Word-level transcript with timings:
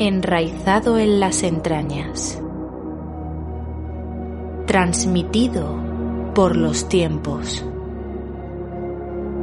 enraizado 0.00 0.96
en 0.96 1.20
las 1.20 1.42
entrañas, 1.42 2.42
transmitido 4.66 5.76
por 6.34 6.56
los 6.56 6.88
tiempos, 6.88 7.62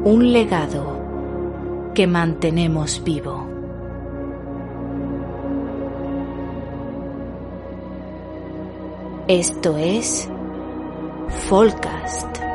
un 0.04 0.34
legado 0.34 1.92
que 1.93 2.07
mantenemos 2.07 3.04
vivo. 3.04 3.48
Esto 9.28 9.78
es 9.78 10.28
Folcast. 11.47 12.46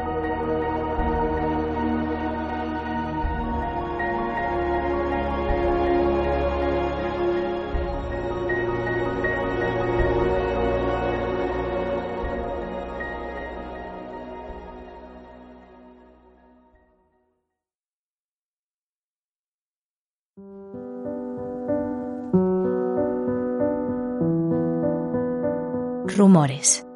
Rumores. 26.17 26.87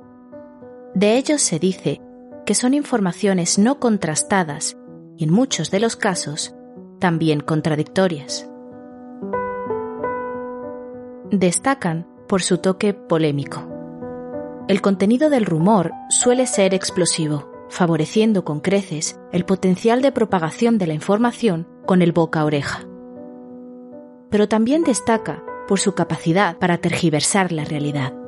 De 0.94 1.16
ellos 1.16 1.42
se 1.42 1.58
dice 1.58 2.00
que 2.44 2.54
son 2.54 2.74
informaciones 2.74 3.58
no 3.58 3.78
contrastadas 3.80 4.76
y 5.16 5.24
en 5.24 5.32
muchos 5.32 5.70
de 5.70 5.80
los 5.80 5.96
casos 5.96 6.54
también 6.98 7.40
contradictorias. 7.40 8.48
Destacan 11.30 12.06
por 12.28 12.42
su 12.42 12.58
toque 12.58 12.94
polémico. 12.94 13.66
El 14.68 14.80
contenido 14.80 15.30
del 15.30 15.46
rumor 15.46 15.92
suele 16.08 16.46
ser 16.46 16.74
explosivo, 16.74 17.50
favoreciendo 17.68 18.44
con 18.44 18.60
creces 18.60 19.18
el 19.32 19.44
potencial 19.44 20.02
de 20.02 20.12
propagación 20.12 20.78
de 20.78 20.86
la 20.86 20.94
información 20.94 21.68
con 21.86 22.02
el 22.02 22.12
boca 22.12 22.40
a 22.40 22.44
oreja. 22.44 22.80
Pero 24.30 24.48
también 24.48 24.82
destaca 24.82 25.42
por 25.68 25.78
su 25.78 25.94
capacidad 25.94 26.58
para 26.58 26.78
tergiversar 26.78 27.52
la 27.52 27.64
realidad. 27.64 28.25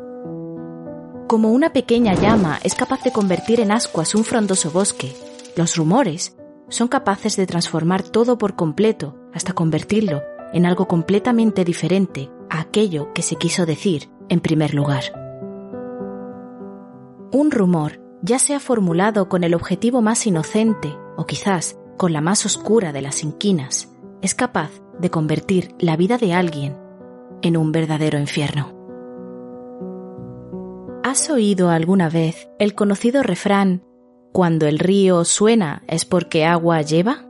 Como 1.29 1.53
una 1.53 1.75
pequeña 1.75 2.15
llama 2.15 2.59
es 2.65 2.75
capaz 2.75 3.03
de 3.03 3.12
convertir 3.12 3.61
en 3.61 3.71
ascuas 3.71 4.15
un 4.15 4.25
frondoso 4.25 4.71
bosque, 4.71 5.15
los 5.57 5.77
rumores 5.77 6.34
son 6.71 6.89
capaces 6.89 7.37
de 7.37 7.47
transformar 7.47 8.03
todo 8.03 8.39
por 8.39 8.57
completo 8.57 9.15
hasta 9.34 9.53
convertirlo 9.53 10.23
en 10.55 10.65
algo 10.65 10.89
completamente 10.89 11.67
diferente 11.67 12.31
a 12.49 12.61
aquello 12.61 13.12
que 13.12 13.21
se 13.21 13.37
quiso 13.37 13.67
decir 13.67 14.09
en 14.31 14.41
primer 14.41 14.73
lugar. 14.73 15.03
Un 17.31 17.51
rumor, 17.51 18.01
ya 18.23 18.39
sea 18.39 18.59
formulado 18.59 19.29
con 19.29 19.45
el 19.45 19.53
objetivo 19.53 20.01
más 20.01 20.27
inocente 20.27 20.97
o 21.19 21.27
quizás 21.27 21.77
con 21.99 22.15
la 22.15 22.23
más 22.23 22.47
oscura 22.47 22.91
de 22.91 23.03
las 23.03 23.23
inquinas, 23.23 23.95
es 24.23 24.34
capaz 24.34 24.71
de 24.99 25.11
convertir 25.11 25.75
la 25.79 25.95
vida 25.99 26.17
de 26.17 26.33
alguien 26.33 26.79
en 27.43 27.59
un 27.59 27.71
verdadero 27.71 28.19
infierno. 28.19 28.78
¿Has 31.05 31.31
oído 31.31 31.71
alguna 31.71 32.11
vez 32.11 32.49
el 32.59 32.75
conocido 32.75 33.23
refrán 33.23 33.83
Cuando 34.33 34.67
el 34.67 34.79
río 34.79 35.25
suena 35.25 35.83
es 35.87 36.05
porque 36.05 36.45
agua 36.45 36.83
lleva? 36.83 37.25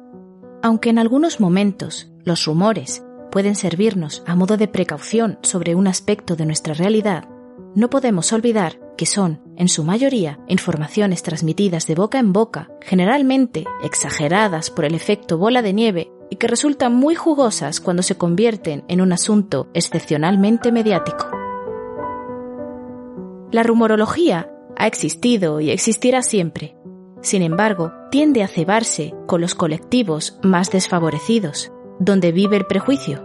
Aunque 0.62 0.90
en 0.90 0.98
algunos 0.98 1.38
momentos 1.38 2.10
los 2.24 2.46
rumores 2.46 3.04
pueden 3.30 3.54
servirnos 3.54 4.22
a 4.26 4.34
modo 4.34 4.56
de 4.56 4.68
precaución 4.68 5.38
sobre 5.42 5.74
un 5.74 5.86
aspecto 5.86 6.34
de 6.34 6.46
nuestra 6.46 6.72
realidad, 6.74 7.28
no 7.74 7.90
podemos 7.90 8.32
olvidar 8.32 8.80
que 8.96 9.06
son, 9.06 9.42
en 9.56 9.68
su 9.68 9.84
mayoría, 9.84 10.40
informaciones 10.48 11.22
transmitidas 11.22 11.86
de 11.86 11.94
boca 11.94 12.18
en 12.18 12.32
boca, 12.32 12.70
generalmente 12.80 13.64
exageradas 13.84 14.70
por 14.70 14.86
el 14.86 14.94
efecto 14.94 15.38
bola 15.38 15.62
de 15.62 15.74
nieve 15.74 16.10
y 16.30 16.36
que 16.36 16.48
resultan 16.48 16.94
muy 16.94 17.14
jugosas 17.14 17.80
cuando 17.80 18.02
se 18.02 18.16
convierten 18.16 18.84
en 18.88 19.00
un 19.00 19.12
asunto 19.12 19.68
excepcionalmente 19.74 20.72
mediático. 20.72 21.37
La 23.50 23.62
rumorología 23.62 24.50
ha 24.76 24.86
existido 24.86 25.60
y 25.60 25.70
existirá 25.70 26.22
siempre. 26.22 26.76
Sin 27.22 27.42
embargo, 27.42 27.92
tiende 28.10 28.42
a 28.42 28.48
cebarse 28.48 29.14
con 29.26 29.40
los 29.40 29.54
colectivos 29.54 30.38
más 30.42 30.70
desfavorecidos, 30.70 31.72
donde 31.98 32.30
vive 32.30 32.56
el 32.58 32.66
prejuicio. 32.66 33.24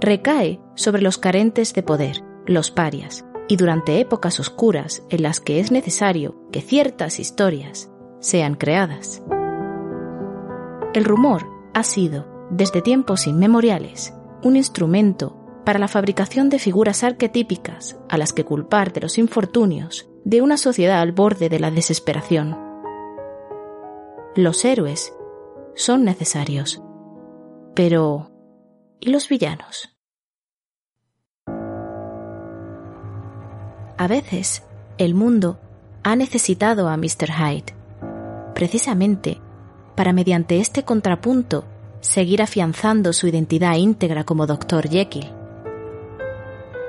Recae 0.00 0.60
sobre 0.76 1.02
los 1.02 1.18
carentes 1.18 1.74
de 1.74 1.82
poder, 1.82 2.22
los 2.46 2.70
parias, 2.70 3.24
y 3.48 3.56
durante 3.56 4.00
épocas 4.00 4.38
oscuras 4.38 5.02
en 5.10 5.22
las 5.22 5.40
que 5.40 5.58
es 5.58 5.72
necesario 5.72 6.36
que 6.52 6.60
ciertas 6.60 7.18
historias 7.18 7.90
sean 8.20 8.54
creadas. 8.54 9.22
El 10.94 11.04
rumor 11.04 11.46
ha 11.74 11.82
sido, 11.82 12.26
desde 12.50 12.82
tiempos 12.82 13.26
inmemoriales, 13.26 14.14
un 14.42 14.56
instrumento 14.56 15.36
para 15.66 15.80
la 15.80 15.88
fabricación 15.88 16.48
de 16.48 16.60
figuras 16.60 17.02
arquetípicas 17.02 17.98
a 18.08 18.16
las 18.18 18.32
que 18.32 18.44
culpar 18.44 18.92
de 18.92 19.00
los 19.00 19.18
infortunios 19.18 20.08
de 20.24 20.40
una 20.40 20.58
sociedad 20.58 21.00
al 21.00 21.10
borde 21.10 21.48
de 21.48 21.58
la 21.58 21.72
desesperación. 21.72 22.56
Los 24.36 24.64
héroes 24.64 25.12
son 25.74 26.04
necesarios, 26.04 26.80
pero 27.74 28.30
¿y 29.00 29.10
los 29.10 29.28
villanos? 29.28 29.98
A 33.98 34.06
veces, 34.06 34.62
el 34.98 35.14
mundo 35.16 35.58
ha 36.04 36.14
necesitado 36.14 36.88
a 36.88 36.96
Mr. 36.96 37.32
Hyde, 37.32 37.74
precisamente 38.54 39.40
para 39.96 40.12
mediante 40.12 40.60
este 40.60 40.84
contrapunto 40.84 41.64
seguir 42.02 42.40
afianzando 42.40 43.12
su 43.12 43.26
identidad 43.26 43.74
íntegra 43.74 44.22
como 44.22 44.46
Dr. 44.46 44.88
Jekyll 44.88 45.35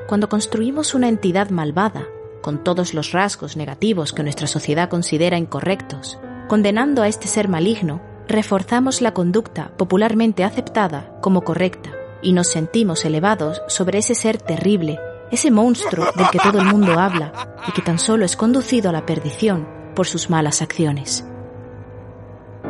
cuando 0.08 0.30
construimos 0.30 0.96
una 0.96 1.10
entidad 1.10 1.50
malvada, 1.50 2.08
con 2.42 2.64
todos 2.64 2.94
los 2.94 3.12
rasgos 3.12 3.58
negativos 3.58 4.14
que 4.14 4.24
nuestra 4.24 4.48
sociedad 4.48 4.90
considera 4.90 5.38
incorrectos, 5.38 6.18
condenando 6.48 7.02
a 7.04 7.10
este 7.10 7.28
ser 7.28 7.50
maligno, 7.50 8.02
reforzamos 8.28 9.02
la 9.02 9.14
conducta 9.14 9.72
popularmente 9.78 10.44
aceptada 10.44 11.18
como 11.22 11.42
correcta 11.42 11.92
y 12.22 12.32
nos 12.32 12.48
sentimos 12.48 13.04
elevados 13.06 13.62
sobre 13.68 14.00
ese 14.00 14.16
ser 14.16 14.38
terrible, 14.38 14.98
ese 15.30 15.52
monstruo 15.52 16.08
del 16.16 16.30
que 16.30 16.40
todo 16.40 16.60
el 16.60 16.66
mundo 16.68 17.00
habla 17.00 17.34
y 17.68 17.72
que 17.74 17.82
tan 17.82 18.00
solo 18.00 18.24
es 18.24 18.38
conducido 18.38 18.90
a 18.90 18.94
la 18.94 19.06
perdición 19.06 19.68
por 19.94 20.08
sus 20.08 20.30
malas 20.30 20.62
acciones. 20.62 21.26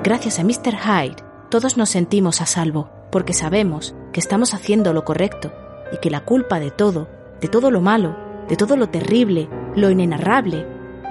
Gracias 0.04 0.40
a 0.40 0.44
Mr. 0.44 0.76
Hyde, 0.76 1.24
todos 1.50 1.78
nos 1.78 1.90
sentimos 1.90 2.42
a 2.42 2.46
salvo, 2.46 2.90
porque 3.12 3.34
sabemos 3.34 3.94
que 4.12 4.20
estamos 4.20 4.54
haciendo 4.54 4.92
lo 4.94 5.06
correcto 5.06 5.54
y 5.94 5.98
que 5.98 6.10
la 6.10 6.26
culpa 6.26 6.60
de 6.60 6.72
todo 6.72 7.17
de 7.42 7.48
todo 7.48 7.72
lo 7.72 7.82
malo, 7.82 8.16
de 8.48 8.56
todo 8.56 8.78
lo 8.78 8.90
terrible, 8.90 9.50
lo 9.76 9.90
inenarrable, 9.90 10.66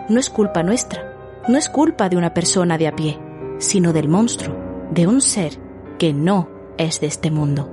no 0.09 0.21
es 0.21 0.31
culpa 0.31 0.63
nuestra, 0.63 1.43
no 1.49 1.59
es 1.59 1.69
culpa 1.69 2.09
de 2.09 2.17
una 2.17 2.35
persona 2.35 2.79
de 2.79 2.89
a 2.89 2.97
pie, 2.97 3.19
sino 3.59 3.93
del 3.93 4.09
monstruo, 4.09 4.57
de 4.91 5.07
un 5.07 5.21
ser 5.21 5.59
que 5.99 6.13
no 6.13 6.49
es 6.79 7.01
de 7.01 7.07
este 7.07 7.31
mundo. 7.31 7.71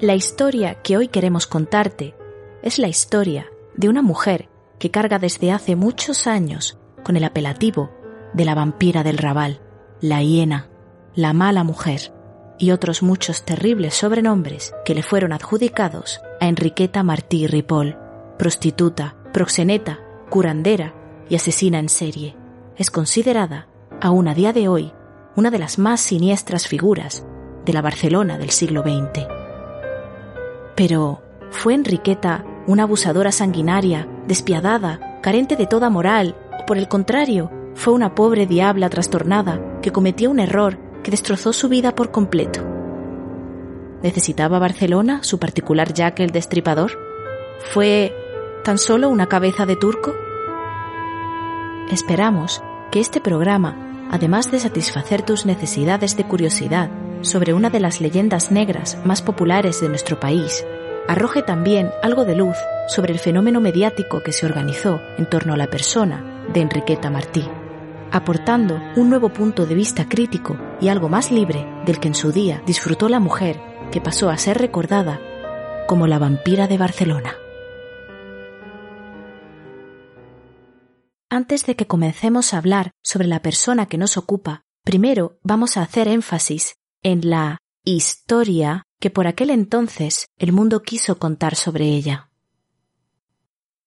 La 0.00 0.14
historia 0.14 0.76
que 0.82 0.96
hoy 0.96 1.08
queremos 1.08 1.46
contarte 1.46 2.14
es 2.62 2.78
la 2.78 2.88
historia 2.88 3.46
de 3.74 3.88
una 3.88 4.02
mujer 4.02 4.48
que 4.78 4.90
carga 4.90 5.18
desde 5.18 5.52
hace 5.52 5.76
muchos 5.76 6.26
años 6.26 6.78
con 7.04 7.16
el 7.16 7.24
apelativo 7.24 7.90
de 8.32 8.44
la 8.44 8.54
vampira 8.54 9.02
del 9.02 9.18
Raval, 9.18 9.60
la 10.00 10.22
hiena, 10.22 10.68
la 11.14 11.32
mala 11.32 11.64
mujer, 11.64 12.12
y 12.60 12.70
otros 12.72 13.02
muchos 13.02 13.44
terribles 13.44 13.94
sobrenombres 13.94 14.74
que 14.84 14.94
le 14.94 15.02
fueron 15.02 15.32
adjudicados 15.32 16.20
a 16.40 16.46
Enriqueta 16.46 17.02
Martí 17.02 17.46
Ripoll, 17.46 17.96
prostituta, 18.38 19.16
proxeneta, 19.32 19.98
curandera 20.28 20.94
y 21.28 21.36
asesina 21.36 21.78
en 21.78 21.88
serie. 21.88 22.36
Es 22.76 22.90
considerada, 22.90 23.66
aún 24.00 24.28
a 24.28 24.34
día 24.34 24.52
de 24.52 24.68
hoy, 24.68 24.92
una 25.36 25.50
de 25.50 25.58
las 25.58 25.78
más 25.78 26.02
siniestras 26.02 26.68
figuras 26.68 27.24
de 27.64 27.72
la 27.72 27.80
Barcelona 27.80 28.36
del 28.36 28.50
siglo 28.50 28.82
XX. 28.82 29.26
Pero, 30.76 31.22
¿fue 31.50 31.74
Enriqueta 31.74 32.44
una 32.66 32.82
abusadora 32.82 33.32
sanguinaria, 33.32 34.06
despiadada, 34.26 35.18
carente 35.22 35.56
de 35.56 35.66
toda 35.66 35.88
moral, 35.88 36.36
o 36.60 36.66
por 36.66 36.76
el 36.76 36.88
contrario, 36.88 37.50
fue 37.74 37.94
una 37.94 38.14
pobre 38.14 38.46
diabla 38.46 38.90
trastornada 38.90 39.80
que 39.80 39.92
cometió 39.92 40.30
un 40.30 40.40
error 40.40 40.89
que 41.02 41.10
destrozó 41.10 41.52
su 41.52 41.68
vida 41.68 41.94
por 41.94 42.10
completo. 42.10 42.60
¿Necesitaba 44.02 44.58
Barcelona 44.58 45.22
su 45.22 45.38
particular 45.38 45.92
Jack 45.92 46.20
el 46.20 46.30
Destripador? 46.30 46.92
¿Fue 47.72 48.14
tan 48.64 48.78
solo 48.78 49.08
una 49.08 49.26
cabeza 49.26 49.66
de 49.66 49.76
turco? 49.76 50.14
Esperamos 51.90 52.62
que 52.90 53.00
este 53.00 53.20
programa, 53.20 54.08
además 54.10 54.50
de 54.50 54.58
satisfacer 54.58 55.22
tus 55.22 55.44
necesidades 55.44 56.16
de 56.16 56.24
curiosidad 56.24 56.90
sobre 57.22 57.52
una 57.52 57.68
de 57.68 57.80
las 57.80 58.00
leyendas 58.00 58.50
negras 58.50 58.98
más 59.04 59.22
populares 59.22 59.80
de 59.80 59.88
nuestro 59.88 60.18
país, 60.18 60.64
arroje 61.08 61.42
también 61.42 61.90
algo 62.02 62.24
de 62.24 62.36
luz 62.36 62.56
sobre 62.88 63.12
el 63.12 63.18
fenómeno 63.18 63.60
mediático 63.60 64.22
que 64.22 64.32
se 64.32 64.46
organizó 64.46 65.00
en 65.18 65.26
torno 65.26 65.52
a 65.52 65.56
la 65.56 65.66
persona 65.66 66.44
de 66.52 66.60
Enriqueta 66.60 67.10
Martí, 67.10 67.46
aportando 68.12 68.80
un 68.96 69.10
nuevo 69.10 69.30
punto 69.30 69.66
de 69.66 69.74
vista 69.74 70.08
crítico 70.08 70.58
y 70.80 70.88
algo 70.88 71.08
más 71.08 71.30
libre 71.30 71.66
del 71.86 72.00
que 72.00 72.08
en 72.08 72.14
su 72.14 72.32
día 72.32 72.62
disfrutó 72.66 73.08
la 73.08 73.20
mujer 73.20 73.60
que 73.90 74.00
pasó 74.00 74.30
a 74.30 74.38
ser 74.38 74.58
recordada 74.58 75.20
como 75.86 76.06
la 76.06 76.18
vampira 76.18 76.66
de 76.68 76.78
Barcelona. 76.78 77.34
Antes 81.28 81.64
de 81.64 81.76
que 81.76 81.86
comencemos 81.86 82.52
a 82.52 82.58
hablar 82.58 82.90
sobre 83.02 83.28
la 83.28 83.40
persona 83.40 83.86
que 83.86 83.98
nos 83.98 84.16
ocupa, 84.16 84.62
primero 84.84 85.38
vamos 85.42 85.76
a 85.76 85.82
hacer 85.82 86.08
énfasis 86.08 86.74
en 87.02 87.28
la 87.30 87.58
historia 87.84 88.84
que 89.00 89.10
por 89.10 89.26
aquel 89.26 89.50
entonces 89.50 90.26
el 90.38 90.52
mundo 90.52 90.82
quiso 90.82 91.18
contar 91.18 91.54
sobre 91.54 91.86
ella. 91.86 92.30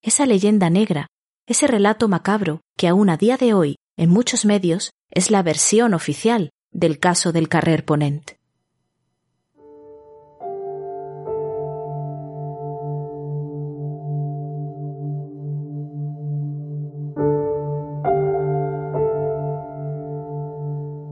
Esa 0.01 0.25
leyenda 0.25 0.69
negra, 0.69 1.07
ese 1.45 1.67
relato 1.67 2.07
macabro 2.07 2.61
que 2.77 2.87
aún 2.87 3.09
a 3.09 3.17
día 3.17 3.37
de 3.37 3.53
hoy 3.53 3.75
en 3.97 4.09
muchos 4.09 4.45
medios 4.45 4.91
es 5.11 5.31
la 5.31 5.43
versión 5.43 5.93
oficial 5.93 6.49
del 6.71 6.99
caso 6.99 7.31
del 7.31 7.49
Carrer 7.49 7.85
Ponent. 7.85 8.31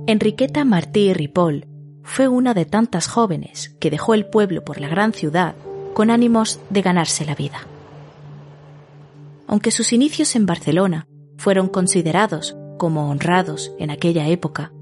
Enriqueta 0.08 0.66
Martí 0.66 1.14
Ripoll 1.14 1.68
fue 2.04 2.28
una 2.28 2.54
de 2.54 2.66
tantas 2.66 3.08
jóvenes 3.08 3.70
que 3.80 3.90
dejó 3.90 4.14
el 4.14 4.26
pueblo 4.26 4.66
por 4.66 4.82
la 4.82 4.90
gran 4.90 5.14
ciudad 5.14 5.56
con 5.94 6.10
ánimos 6.10 6.60
de 6.70 6.82
ganarse 6.82 7.24
la 7.24 7.36
vida. 7.36 7.60
Aunque 9.48 9.72
sus 9.72 9.94
inicios 9.94 10.36
en 10.36 10.46
Barcelona 10.46 11.06
fueron 11.38 11.70
considerados 11.70 12.58
como 12.82 13.12
honrados 13.12 13.72
en 13.78 13.92
aquella 13.92 14.28
época, 14.28 14.74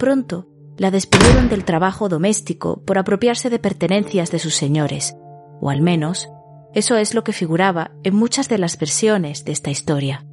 pronto 0.00 0.48
la 0.76 0.90
despidieron 0.90 1.48
del 1.48 1.64
trabajo 1.64 2.08
doméstico 2.08 2.82
por 2.84 2.98
apropiarse 2.98 3.50
de 3.50 3.60
pertenencias 3.60 4.32
de 4.32 4.40
sus 4.40 4.56
señores, 4.56 5.14
o 5.60 5.70
al 5.70 5.80
menos 5.80 6.28
eso 6.74 6.96
es 6.96 7.14
lo 7.14 7.22
que 7.22 7.32
figuraba 7.32 7.92
en 8.02 8.16
muchas 8.16 8.48
de 8.48 8.58
las 8.58 8.76
versiones 8.80 9.44
de 9.44 9.52
esta 9.52 9.70
historia. 9.70 10.26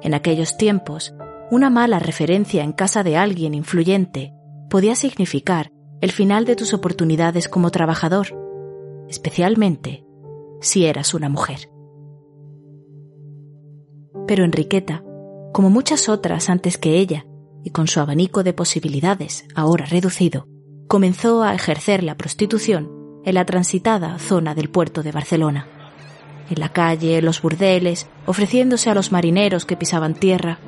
En 0.00 0.14
aquellos 0.14 0.56
tiempos, 0.56 1.14
una 1.50 1.68
mala 1.68 1.98
referencia 1.98 2.64
en 2.64 2.72
casa 2.72 3.02
de 3.02 3.18
alguien 3.18 3.52
influyente 3.52 4.32
podía 4.70 4.94
significar 4.94 5.72
el 6.00 6.10
final 6.10 6.46
de 6.46 6.56
tus 6.56 6.72
oportunidades 6.72 7.50
como 7.50 7.70
trabajador, 7.70 8.28
especialmente 9.10 10.06
si 10.62 10.86
eras 10.86 11.12
una 11.12 11.28
mujer. 11.28 11.68
Pero 14.32 14.46
Enriqueta, 14.46 15.04
como 15.52 15.68
muchas 15.68 16.08
otras 16.08 16.48
antes 16.48 16.78
que 16.78 16.96
ella, 16.96 17.26
y 17.62 17.68
con 17.68 17.86
su 17.86 18.00
abanico 18.00 18.42
de 18.42 18.54
posibilidades 18.54 19.44
ahora 19.54 19.84
reducido, 19.84 20.46
comenzó 20.88 21.42
a 21.42 21.54
ejercer 21.54 22.02
la 22.02 22.16
prostitución 22.16 22.90
en 23.26 23.34
la 23.34 23.44
transitada 23.44 24.18
zona 24.18 24.54
del 24.54 24.70
puerto 24.70 25.02
de 25.02 25.12
Barcelona. 25.12 25.66
En 26.48 26.60
la 26.60 26.70
calle, 26.70 27.18
en 27.18 27.26
los 27.26 27.42
burdeles, 27.42 28.08
ofreciéndose 28.24 28.88
a 28.88 28.94
los 28.94 29.12
marineros 29.12 29.66
que 29.66 29.76
pisaban 29.76 30.14
tierra, 30.14 30.58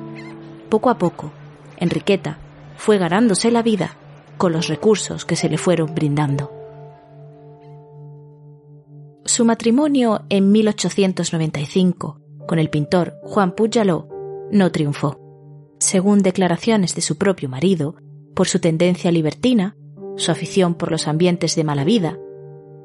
poco 0.69 0.91
a 0.91 0.99
poco, 0.99 1.31
Enriqueta 1.77 2.37
fue 2.77 2.99
ganándose 2.99 3.49
la 3.49 3.63
vida 3.63 3.97
con 4.37 4.53
los 4.53 4.67
recursos 4.67 5.25
que 5.25 5.35
se 5.35 5.49
le 5.49 5.57
fueron 5.57 5.95
brindando. 5.95 6.51
Su 9.25 9.43
matrimonio 9.43 10.21
en 10.29 10.51
1895 10.51 12.24
con 12.47 12.59
el 12.59 12.69
pintor 12.69 13.19
Juan 13.23 13.53
Pujaló 13.53 14.07
no 14.51 14.71
triunfó. 14.71 15.19
Según 15.79 16.19
declaraciones 16.19 16.95
de 16.95 17.01
su 17.01 17.17
propio 17.17 17.49
marido, 17.49 17.95
por 18.33 18.47
su 18.47 18.59
tendencia 18.59 19.11
libertina, 19.11 19.75
su 20.15 20.31
afición 20.31 20.75
por 20.75 20.91
los 20.91 21.07
ambientes 21.07 21.55
de 21.55 21.63
mala 21.63 21.83
vida, 21.83 22.17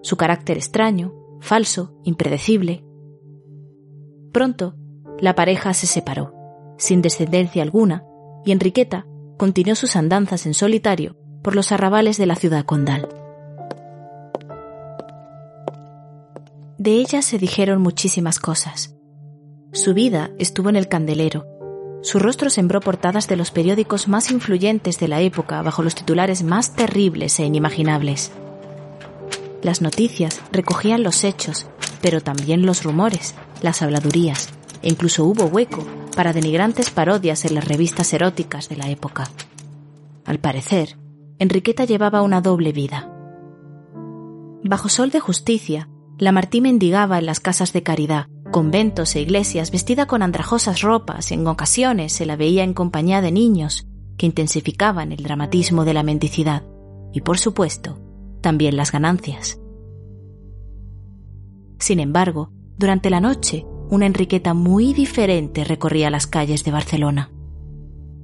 su 0.02 0.16
carácter 0.16 0.56
extraño, 0.56 1.14
falso, 1.40 1.94
impredecible. 2.04 2.84
Pronto, 4.32 4.74
la 5.18 5.34
pareja 5.34 5.74
se 5.74 5.86
separó 5.86 6.40
sin 6.80 7.02
descendencia 7.02 7.62
alguna, 7.62 8.04
y 8.44 8.52
Enriqueta 8.52 9.06
continuó 9.36 9.74
sus 9.74 9.96
andanzas 9.96 10.46
en 10.46 10.54
solitario 10.54 11.16
por 11.42 11.54
los 11.54 11.72
arrabales 11.72 12.16
de 12.16 12.26
la 12.26 12.36
ciudad 12.36 12.64
condal. 12.64 13.08
De 16.78 16.92
ella 16.92 17.20
se 17.22 17.38
dijeron 17.38 17.82
muchísimas 17.82 18.38
cosas. 18.38 18.96
Su 19.72 19.94
vida 19.94 20.32
estuvo 20.38 20.68
en 20.68 20.74
el 20.74 20.88
candelero. 20.88 21.46
Su 22.02 22.18
rostro 22.18 22.50
sembró 22.50 22.80
portadas 22.80 23.28
de 23.28 23.36
los 23.36 23.52
periódicos 23.52 24.08
más 24.08 24.32
influyentes 24.32 24.98
de 24.98 25.06
la 25.06 25.20
época 25.20 25.62
bajo 25.62 25.84
los 25.84 25.94
titulares 25.94 26.42
más 26.42 26.74
terribles 26.74 27.38
e 27.38 27.44
inimaginables. 27.44 28.32
Las 29.62 29.80
noticias 29.80 30.40
recogían 30.50 31.04
los 31.04 31.22
hechos, 31.22 31.68
pero 32.02 32.20
también 32.20 32.66
los 32.66 32.82
rumores, 32.82 33.36
las 33.62 33.80
habladurías, 33.80 34.48
e 34.82 34.88
incluso 34.88 35.24
hubo 35.24 35.44
hueco 35.44 35.86
para 36.16 36.32
denigrantes 36.32 36.90
parodias 36.90 37.44
en 37.44 37.54
las 37.54 37.68
revistas 37.68 38.12
eróticas 38.12 38.68
de 38.68 38.76
la 38.76 38.88
época. 38.88 39.30
Al 40.24 40.40
parecer, 40.40 40.96
Enriqueta 41.38 41.84
llevaba 41.84 42.22
una 42.22 42.40
doble 42.40 42.72
vida. 42.72 43.08
Bajo 44.64 44.88
sol 44.88 45.10
de 45.10 45.20
justicia, 45.20 45.88
la 46.18 46.32
Martí 46.32 46.60
mendigaba 46.60 47.18
en 47.18 47.26
las 47.26 47.38
casas 47.38 47.72
de 47.72 47.84
caridad, 47.84 48.26
conventos 48.50 49.14
e 49.16 49.20
iglesias 49.20 49.70
vestida 49.70 50.06
con 50.06 50.22
andrajosas 50.22 50.82
ropas 50.82 51.32
en 51.32 51.46
ocasiones 51.46 52.12
se 52.12 52.26
la 52.26 52.36
veía 52.36 52.64
en 52.64 52.74
compañía 52.74 53.20
de 53.20 53.32
niños 53.32 53.86
que 54.16 54.26
intensificaban 54.26 55.12
el 55.12 55.22
dramatismo 55.22 55.84
de 55.84 55.94
la 55.94 56.02
mendicidad 56.02 56.64
y, 57.12 57.22
por 57.22 57.38
supuesto, 57.38 57.98
también 58.40 58.76
las 58.76 58.92
ganancias. 58.92 59.60
Sin 61.78 62.00
embargo, 62.00 62.50
durante 62.76 63.10
la 63.10 63.20
noche 63.20 63.66
una 63.90 64.06
Enriqueta 64.06 64.54
muy 64.54 64.92
diferente 64.92 65.64
recorría 65.64 66.10
las 66.10 66.26
calles 66.26 66.62
de 66.64 66.70
Barcelona. 66.70 67.30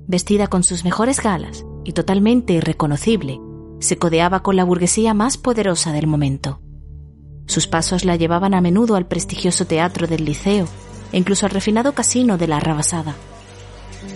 Vestida 0.06 0.46
con 0.46 0.62
sus 0.62 0.84
mejores 0.84 1.20
galas 1.20 1.66
y 1.84 1.92
totalmente 1.92 2.52
irreconocible, 2.52 3.40
se 3.80 3.98
codeaba 3.98 4.42
con 4.42 4.56
la 4.56 4.64
burguesía 4.64 5.14
más 5.14 5.36
poderosa 5.36 5.92
del 5.92 6.06
momento. 6.06 6.60
Sus 7.46 7.66
pasos 7.66 8.04
la 8.04 8.16
llevaban 8.16 8.54
a 8.54 8.60
menudo 8.60 8.96
al 8.96 9.06
prestigioso 9.06 9.66
teatro 9.66 10.06
del 10.06 10.24
Liceo 10.24 10.66
e 11.12 11.18
incluso 11.18 11.46
al 11.46 11.52
refinado 11.52 11.92
casino 11.92 12.38
de 12.38 12.48
la 12.48 12.56
Arrabasada. 12.56 13.14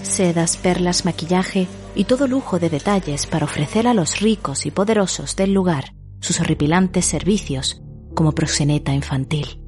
Sedas, 0.03 0.57
perlas, 0.57 1.05
maquillaje 1.05 1.69
y 1.95 2.05
todo 2.05 2.27
lujo 2.27 2.59
de 2.59 2.69
detalles 2.69 3.27
para 3.27 3.45
ofrecer 3.45 3.87
a 3.87 3.95
los 3.95 4.21
ricos 4.21 4.67
y 4.67 4.71
poderosos 4.71 5.37
del 5.37 5.53
lugar 5.53 5.95
sus 6.21 6.41
horripilantes 6.41 7.07
servicios 7.07 7.83
como 8.15 8.33
proxeneta 8.33 8.93
infantil. 8.93 9.61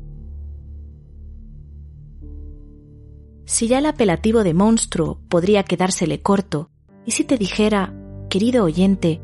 Si 3.45 3.69
ya 3.69 3.79
el 3.79 3.87
apelativo 3.87 4.45
de 4.45 4.55
monstruo 4.55 5.21
podría 5.29 5.63
quedársele 5.63 6.23
corto, 6.23 6.71
¿y 7.05 7.13
si 7.13 7.25
te 7.25 7.37
dijera, 7.37 7.95
querido 8.31 8.65
oyente, 8.65 9.21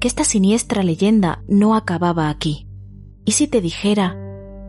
que 0.00 0.08
esta 0.08 0.24
siniestra 0.24 0.82
leyenda 0.82 1.42
no 1.46 1.74
acababa 1.74 2.28
aquí? 2.28 2.66
¿Y 3.24 3.32
si 3.32 3.46
te 3.46 3.60
dijera 3.60 4.16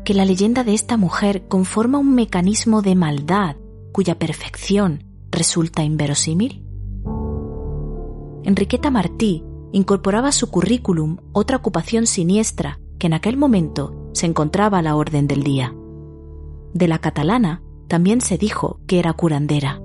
que 0.05 0.13
la 0.13 0.25
leyenda 0.25 0.63
de 0.63 0.73
esta 0.73 0.95
mujer 0.97 1.47
conforma 1.47 1.97
un 1.97 2.13
mecanismo 2.13 2.81
de 2.81 2.95
maldad 2.95 3.55
cuya 3.91 4.19
perfección 4.19 5.03
resulta 5.31 5.83
inverosímil? 5.83 6.63
Enriqueta 8.43 8.91
Martí 8.91 9.43
incorporaba 9.71 10.27
a 10.27 10.33
su 10.33 10.51
currículum 10.51 11.17
otra 11.31 11.57
ocupación 11.57 12.05
siniestra 12.05 12.79
que 12.99 13.07
en 13.07 13.13
aquel 13.13 13.37
momento 13.37 14.09
se 14.13 14.27
encontraba 14.27 14.79
a 14.79 14.81
la 14.83 14.95
orden 14.95 15.27
del 15.27 15.43
día. 15.43 15.73
De 16.73 16.87
la 16.87 16.99
catalana 16.99 17.63
también 17.87 18.21
se 18.21 18.37
dijo 18.37 18.79
que 18.85 18.99
era 18.99 19.13
curandera. 19.13 19.81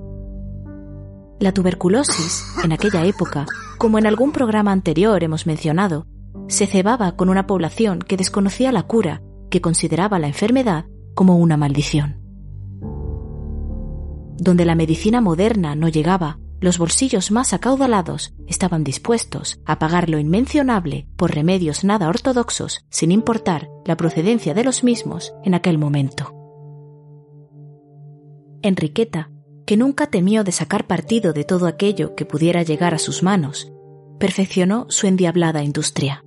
La 1.41 1.53
tuberculosis, 1.53 2.45
en 2.65 2.73
aquella 2.73 3.07
época, 3.07 3.47
como 3.79 3.99
en 3.99 4.07
algún 4.07 4.33
programa 4.33 4.73
anterior 4.73 5.23
hemos 5.23 5.47
mencionado, 5.47 6.07
se 6.47 6.67
cebaba 6.67 7.17
con 7.17 7.29
una 7.29 7.47
población 7.47 7.99
que 8.01 8.17
desconocía 8.17 8.73
la 8.73 8.85
cura, 8.85 9.23
que 9.51 9.61
consideraba 9.61 10.19
la 10.19 10.29
enfermedad 10.29 10.87
como 11.15 11.37
una 11.37 11.57
maldición. 11.57 12.21
Donde 14.37 14.65
la 14.65 14.75
medicina 14.75 15.21
moderna 15.21 15.75
no 15.75 15.89
llegaba, 15.89 16.39
los 16.61 16.79
bolsillos 16.79 17.31
más 17.31 17.53
acaudalados 17.53 18.35
estaban 18.47 18.83
dispuestos 18.85 19.61
a 19.65 19.79
pagar 19.79 20.09
lo 20.09 20.19
inmencionable 20.19 21.07
por 21.17 21.35
remedios 21.35 21.85
nada 21.85 22.09
ortodoxos, 22.09 22.85
sin 22.91 23.13
importar 23.13 23.69
la 23.85 23.97
procedencia 23.97 24.55
de 24.55 24.65
los 24.65 24.83
mismos 24.83 25.33
en 25.45 25.55
aquel 25.55 25.79
momento. 25.79 26.35
Enriqueta, 28.63 29.31
que 29.67 29.77
nunca 29.77 30.09
temió 30.09 30.45
de 30.45 30.53
sacar 30.53 30.87
partido 30.87 31.33
de 31.33 31.45
todo 31.45 31.67
aquello 31.67 32.15
que 32.15 32.25
pudiera 32.25 32.63
llegar 32.63 32.95
a 32.95 32.99
sus 32.99 33.23
manos, 33.23 33.73
perfeccionó 34.19 34.87
su 34.89 35.07
endiablada 35.07 35.63
industria. 35.63 36.25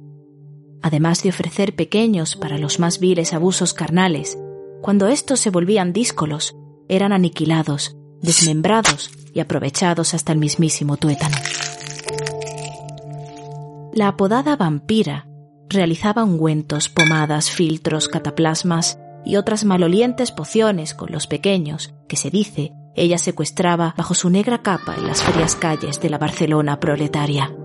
Además 0.81 1.23
de 1.23 1.29
ofrecer 1.29 1.75
pequeños 1.75 2.35
para 2.35 2.57
los 2.57 2.79
más 2.79 2.99
viles 2.99 3.33
abusos 3.33 3.73
carnales, 3.73 4.37
cuando 4.81 5.07
estos 5.07 5.39
se 5.39 5.49
volvían 5.49 5.93
díscolos, 5.93 6.55
eran 6.89 7.13
aniquilados, 7.13 7.95
desmembrados 8.21 9.11
y 9.33 9.39
aprovechados 9.39 10.13
hasta 10.13 10.31
el 10.33 10.39
mismísimo 10.39 10.97
tuétano. 10.97 11.35
La 13.93 14.07
apodada 14.07 14.55
vampira 14.55 15.27
realizaba 15.69 16.23
ungüentos, 16.23 16.89
pomadas, 16.89 17.51
filtros, 17.51 18.07
cataplasmas 18.07 18.97
y 19.23 19.35
otras 19.35 19.65
malolientes 19.65 20.31
pociones 20.31 20.93
con 20.93 21.11
los 21.11 21.27
pequeños 21.27 21.93
que 22.07 22.15
se 22.15 22.29
dice 22.29 22.73
ella 22.95 23.17
secuestraba 23.17 23.93
bajo 23.97 24.13
su 24.13 24.29
negra 24.29 24.61
capa 24.61 24.95
en 24.95 25.07
las 25.07 25.23
frías 25.23 25.55
calles 25.55 26.01
de 26.01 26.09
la 26.09 26.17
Barcelona 26.17 26.79
proletaria. 26.79 27.55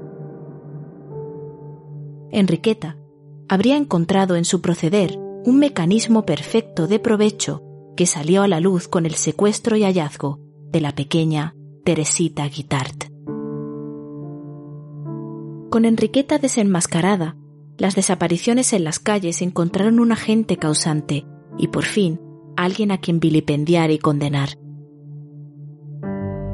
Enriqueta 2.30 2.96
habría 3.48 3.76
encontrado 3.76 4.36
en 4.36 4.44
su 4.44 4.60
proceder 4.60 5.18
un 5.44 5.58
mecanismo 5.58 6.24
perfecto 6.26 6.86
de 6.86 6.98
provecho 6.98 7.62
que 7.96 8.06
salió 8.06 8.42
a 8.42 8.48
la 8.48 8.60
luz 8.60 8.88
con 8.88 9.06
el 9.06 9.14
secuestro 9.14 9.76
y 9.76 9.82
hallazgo 9.82 10.40
de 10.72 10.80
la 10.80 10.94
pequeña 10.94 11.54
Teresita 11.84 12.46
Guitart. 12.48 13.04
Con 15.70 15.84
Enriqueta 15.84 16.38
desenmascarada, 16.38 17.36
las 17.78 17.94
desapariciones 17.94 18.72
en 18.72 18.84
las 18.84 18.98
calles 18.98 19.42
encontraron 19.42 20.00
un 20.00 20.12
agente 20.12 20.56
causante 20.56 21.26
y 21.58 21.68
por 21.68 21.84
fin 21.84 22.20
alguien 22.56 22.90
a 22.90 22.98
quien 22.98 23.20
vilipendiar 23.20 23.90
y 23.90 23.98
condenar. 23.98 24.58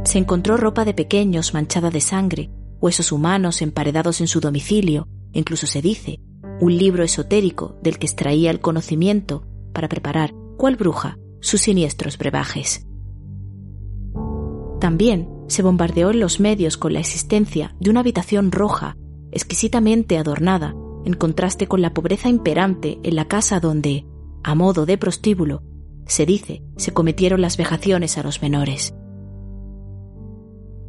Se 0.04 0.18
encontró 0.18 0.56
ropa 0.56 0.84
de 0.84 0.94
pequeños 0.94 1.54
manchada 1.54 1.90
de 1.90 2.00
sangre, 2.00 2.50
huesos 2.80 3.12
humanos 3.12 3.62
emparedados 3.62 4.20
en 4.20 4.26
su 4.26 4.40
domicilio, 4.40 5.06
incluso 5.32 5.66
se 5.66 5.80
dice, 5.80 6.20
un 6.61 6.76
libro 6.76 7.02
esotérico 7.02 7.76
del 7.82 7.99
que 7.99 8.06
extraía 8.06 8.50
el 8.50 8.61
conocimiento 8.61 9.44
para 9.73 9.88
preparar, 9.88 10.35
cual 10.56 10.76
bruja, 10.76 11.18
sus 11.40 11.62
siniestros 11.62 12.18
brebajes. 12.18 12.87
También 14.80 15.28
se 15.49 15.62
bombardeó 15.62 16.11
en 16.11 16.21
los 16.21 16.40
medios 16.40 16.76
con 16.76 16.92
la 16.92 17.00
existencia 17.00 17.75
de 17.78 17.90
una 17.90 18.00
habitación 18.00 18.52
roja, 18.52 18.97
exquisitamente 19.30 20.18
adornada, 20.18 20.75
en 21.04 21.14
contraste 21.14 21.66
con 21.66 21.82
la 21.82 21.94
pobreza 21.94 22.28
imperante 22.28 22.99
en 23.02 23.16
la 23.16 23.26
casa 23.26 23.61
donde, 23.61 24.06
a 24.44 24.54
modo 24.54 24.87
de 24.87 24.99
prostíbulo, 24.99 25.62
se 26.06 26.26
dice, 26.26 26.62
se 26.76 26.92
cometieron 26.92 27.40
las 27.40 27.56
vejaciones 27.56 28.18
a 28.18 28.23
los 28.23 28.42
menores. 28.42 28.94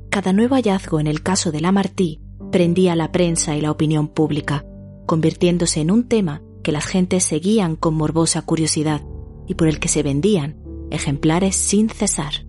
Cada 0.10 0.34
nuevo 0.34 0.56
hallazgo 0.56 1.00
en 1.00 1.08
el 1.08 1.24
caso 1.24 1.52
de 1.52 1.62
la 1.62 1.72
Martí 1.72 2.22
prendía 2.52 2.96
la 2.96 3.12
prensa 3.12 3.56
y 3.56 3.62
la 3.62 3.72
opinión 3.72 4.08
pública, 4.08 4.66
convirtiéndose 5.06 5.82
en 5.82 5.92
un 5.92 6.08
tema 6.08 6.42
que 6.64 6.72
las 6.72 6.86
gentes 6.86 7.24
seguían 7.24 7.76
con 7.76 7.94
morbosa 7.96 8.42
curiosidad 8.42 9.02
y 9.48 9.56
por 9.56 9.68
el 9.68 9.80
que 9.80 9.90
se 9.90 10.04
vendían 10.04 10.58
ejemplares 10.92 11.56
sin 11.56 11.90
cesar. 11.90 12.46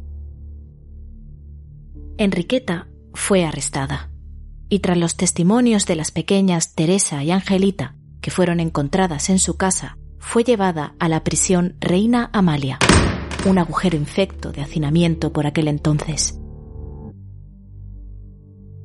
Enriqueta 2.17 2.89
fue 3.13 3.45
arrestada 3.45 4.11
y 4.69 4.81
tras 4.81 4.99
los 4.99 5.17
testimonios 5.17 5.87
de 5.87 5.97
las 5.97 6.11
pequeñas 6.11 6.75
Teresa 6.75 7.23
y 7.23 7.31
Angelita, 7.31 7.97
que 8.21 8.31
fueron 8.31 8.61
encontradas 8.61 9.31
en 9.31 9.39
su 9.39 9.57
casa 9.57 9.99
fue 10.19 10.43
llevada 10.43 10.95
a 10.99 11.09
la 11.09 11.23
prisión 11.23 11.77
Reina 11.81 12.31
Amalia, 12.33 12.79
un 13.47 13.59
agujero 13.59 13.97
infecto 13.97 14.53
de 14.53 14.63
hacinamiento 14.63 15.33
por 15.33 15.47
aquel 15.47 15.69
entonces. 15.69 16.41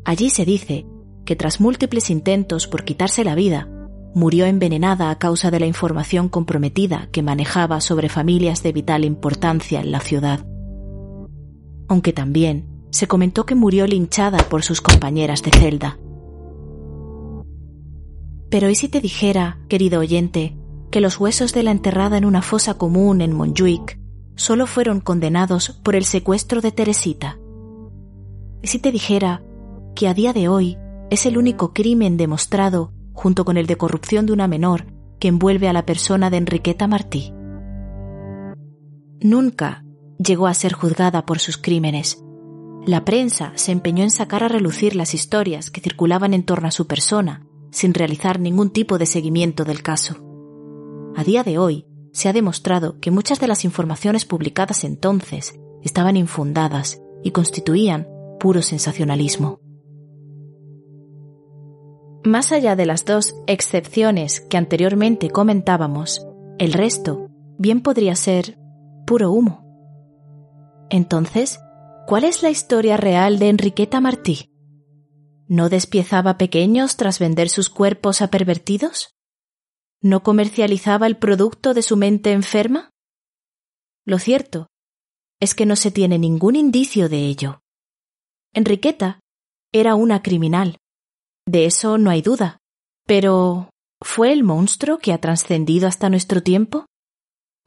Allí 0.03 0.29
se 0.29 0.43
dice 0.43 0.85
que 1.29 1.35
tras 1.35 1.61
múltiples 1.61 2.09
intentos 2.09 2.65
por 2.65 2.83
quitarse 2.83 3.23
la 3.23 3.35
vida, 3.35 3.69
murió 4.15 4.47
envenenada 4.47 5.11
a 5.11 5.19
causa 5.19 5.51
de 5.51 5.59
la 5.59 5.67
información 5.67 6.27
comprometida 6.27 7.07
que 7.11 7.21
manejaba 7.21 7.81
sobre 7.81 8.09
familias 8.09 8.63
de 8.63 8.71
vital 8.71 9.05
importancia 9.05 9.79
en 9.79 9.91
la 9.91 9.99
ciudad. 9.99 10.43
Aunque 11.87 12.13
también 12.13 12.87
se 12.89 13.07
comentó 13.07 13.45
que 13.45 13.53
murió 13.53 13.85
linchada 13.85 14.39
por 14.39 14.63
sus 14.63 14.81
compañeras 14.81 15.43
de 15.43 15.51
celda. 15.51 15.99
Pero 18.49 18.71
¿y 18.71 18.73
si 18.73 18.89
te 18.89 18.99
dijera, 18.99 19.59
querido 19.69 19.99
oyente, 19.99 20.57
que 20.89 20.99
los 20.99 21.19
huesos 21.19 21.53
de 21.53 21.61
la 21.61 21.69
enterrada 21.69 22.17
en 22.17 22.25
una 22.25 22.41
fosa 22.41 22.73
común 22.73 23.21
en 23.21 23.33
Montjuic 23.33 23.99
solo 24.35 24.65
fueron 24.65 24.99
condenados 24.99 25.79
por 25.83 25.95
el 25.95 26.05
secuestro 26.05 26.59
de 26.61 26.71
Teresita. 26.71 27.37
¿Y 28.63 28.67
si 28.67 28.79
te 28.79 28.91
dijera 28.91 29.43
que 29.95 30.07
a 30.07 30.15
día 30.15 30.33
de 30.33 30.47
hoy 30.47 30.75
es 31.09 31.25
el 31.25 31.37
único 31.37 31.73
crimen 31.73 32.17
demostrado, 32.17 32.91
junto 33.13 33.45
con 33.45 33.57
el 33.57 33.67
de 33.67 33.77
corrupción 33.77 34.25
de 34.25 34.33
una 34.33 34.47
menor, 34.47 34.85
que 35.19 35.27
envuelve 35.27 35.67
a 35.67 35.73
la 35.73 35.85
persona 35.85 36.29
de 36.29 36.37
Enriqueta 36.37 36.87
Martí? 36.87 37.33
Nunca 39.21 39.83
llegó 40.17 40.47
a 40.47 40.53
ser 40.53 40.73
juzgada 40.73 41.25
por 41.25 41.39
sus 41.39 41.57
crímenes. 41.57 42.23
La 42.85 43.03
prensa 43.03 43.51
se 43.55 43.71
empeñó 43.71 44.03
en 44.03 44.11
sacar 44.11 44.43
a 44.43 44.47
relucir 44.47 44.95
las 44.95 45.13
historias 45.13 45.69
que 45.69 45.81
circulaban 45.81 46.33
en 46.33 46.43
torno 46.43 46.67
a 46.67 46.71
su 46.71 46.87
persona, 46.87 47.45
sin 47.71 47.93
realizar 47.93 48.39
ningún 48.39 48.69
tipo 48.69 48.97
de 48.97 49.05
seguimiento 49.05 49.65
del 49.65 49.83
caso. 49.83 50.15
A 51.15 51.23
día 51.23 51.43
de 51.43 51.57
hoy, 51.57 51.85
se 52.13 52.29
ha 52.29 52.33
demostrado 52.33 52.99
que 52.99 53.11
muchas 53.11 53.39
de 53.39 53.47
las 53.47 53.65
informaciones 53.65 54.25
publicadas 54.25 54.83
entonces 54.83 55.59
estaban 55.83 56.17
infundadas 56.17 57.01
y 57.23 57.31
constituían 57.31 58.07
puro 58.39 58.61
sensacionalismo. 58.61 59.59
Más 62.23 62.51
allá 62.51 62.75
de 62.75 62.85
las 62.85 63.05
dos 63.05 63.33
excepciones 63.47 64.41
que 64.41 64.57
anteriormente 64.57 65.29
comentábamos, 65.29 66.27
el 66.57 66.73
resto 66.73 67.29
bien 67.57 67.81
podría 67.81 68.15
ser 68.15 68.57
puro 69.07 69.31
humo. 69.31 69.65
Entonces, 70.89 71.59
¿cuál 72.07 72.25
es 72.25 72.43
la 72.43 72.49
historia 72.49 72.97
real 72.97 73.39
de 73.39 73.47
Enriqueta 73.47 74.01
Martí? 74.01 74.51
¿No 75.47 75.69
despiezaba 75.69 76.37
pequeños 76.37 76.97
tras 76.97 77.19
vender 77.19 77.47
sus 77.49 77.69
cuerpos 77.69 78.21
a 78.21 78.29
pervertidos? 78.29 79.15
¿No 80.01 80.21
comercializaba 80.21 81.07
el 81.07 81.17
producto 81.17 81.73
de 81.73 81.81
su 81.81 81.95
mente 81.95 82.33
enferma? 82.33 82.91
Lo 84.05 84.19
cierto 84.19 84.67
es 85.39 85.55
que 85.55 85.65
no 85.65 85.77
se 85.77 85.91
tiene 85.91 86.19
ningún 86.19 86.57
indicio 86.57 87.07
de 87.07 87.19
ello. 87.19 87.61
Enriqueta 88.53 89.21
era 89.71 89.95
una 89.95 90.21
criminal. 90.21 90.77
De 91.47 91.65
eso 91.65 91.97
no 91.97 92.09
hay 92.09 92.21
duda. 92.21 92.57
Pero 93.05 93.69
¿fue 94.01 94.31
el 94.31 94.43
monstruo 94.43 94.99
que 94.99 95.13
ha 95.13 95.19
trascendido 95.19 95.87
hasta 95.87 96.09
nuestro 96.09 96.43
tiempo? 96.43 96.85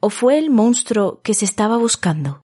¿O 0.01 0.09
fue 0.09 0.37
el 0.37 0.49
monstruo 0.49 1.21
que 1.21 1.33
se 1.33 1.45
estaba 1.45 1.77
buscando? 1.77 2.41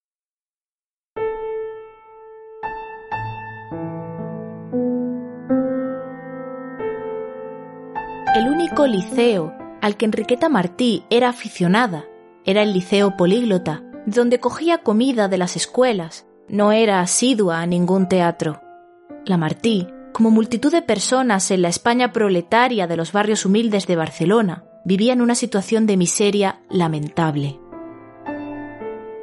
El 8.35 8.47
único 8.47 8.85
liceo 8.85 9.53
al 9.81 9.97
que 9.97 10.05
Enriqueta 10.05 10.49
Martí 10.49 11.03
era 11.09 11.29
aficionada. 11.29 12.05
Era 12.45 12.61
el 12.61 12.73
liceo 12.73 13.17
políglota, 13.17 13.83
donde 14.05 14.39
cogía 14.39 14.79
comida 14.79 15.27
de 15.27 15.37
las 15.37 15.55
escuelas. 15.55 16.25
No 16.47 16.71
era 16.71 17.01
asidua 17.01 17.61
a 17.61 17.65
ningún 17.65 18.07
teatro. 18.07 18.61
La 19.25 19.37
Martí, 19.37 19.87
como 20.19 20.31
multitud 20.31 20.69
de 20.69 20.81
personas 20.81 21.49
en 21.49 21.61
la 21.61 21.69
España 21.69 22.11
proletaria 22.11 22.87
de 22.87 22.97
los 22.97 23.13
barrios 23.13 23.45
humildes 23.45 23.87
de 23.87 23.95
Barcelona, 23.95 24.65
vivía 24.83 25.13
en 25.13 25.21
una 25.21 25.33
situación 25.33 25.87
de 25.87 25.95
miseria 25.95 26.59
lamentable. 26.69 27.57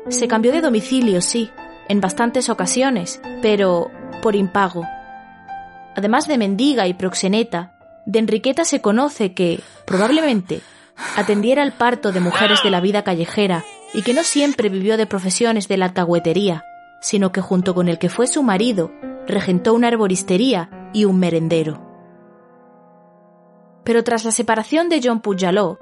Se 0.08 0.26
cambió 0.26 0.52
de 0.52 0.62
domicilio, 0.62 1.20
sí, 1.20 1.50
en 1.90 2.00
bastantes 2.00 2.48
ocasiones, 2.48 3.20
pero 3.42 3.90
por 4.22 4.36
impago. 4.36 4.84
Además 5.94 6.28
de 6.28 6.38
mendiga 6.38 6.86
y 6.86 6.94
proxeneta, 6.94 7.74
de 8.06 8.18
Enriqueta 8.18 8.64
se 8.64 8.80
conoce 8.80 9.34
que, 9.34 9.60
probablemente, 9.84 10.62
atendiera 11.14 11.62
al 11.62 11.74
parto 11.74 12.10
de 12.10 12.20
mujeres 12.20 12.62
de 12.62 12.70
la 12.70 12.80
vida 12.80 13.04
callejera 13.04 13.66
y 13.92 14.00
que 14.00 14.14
no 14.14 14.22
siempre 14.22 14.70
vivió 14.70 14.96
de 14.96 15.04
profesiones 15.04 15.68
de 15.68 15.76
la 15.76 15.84
alcahuetería, 15.84 16.64
sino 17.02 17.32
que 17.32 17.42
junto 17.42 17.74
con 17.74 17.90
el 17.90 17.98
que 17.98 18.08
fue 18.08 18.26
su 18.26 18.42
marido, 18.42 18.92
regentó 19.26 19.74
una 19.74 19.88
herboristería 19.88 20.70
y 20.96 21.04
un 21.04 21.18
merendero. 21.18 21.78
Pero 23.84 24.02
tras 24.02 24.24
la 24.24 24.30
separación 24.30 24.88
de 24.88 25.02
John 25.04 25.20
Pujaló, 25.20 25.78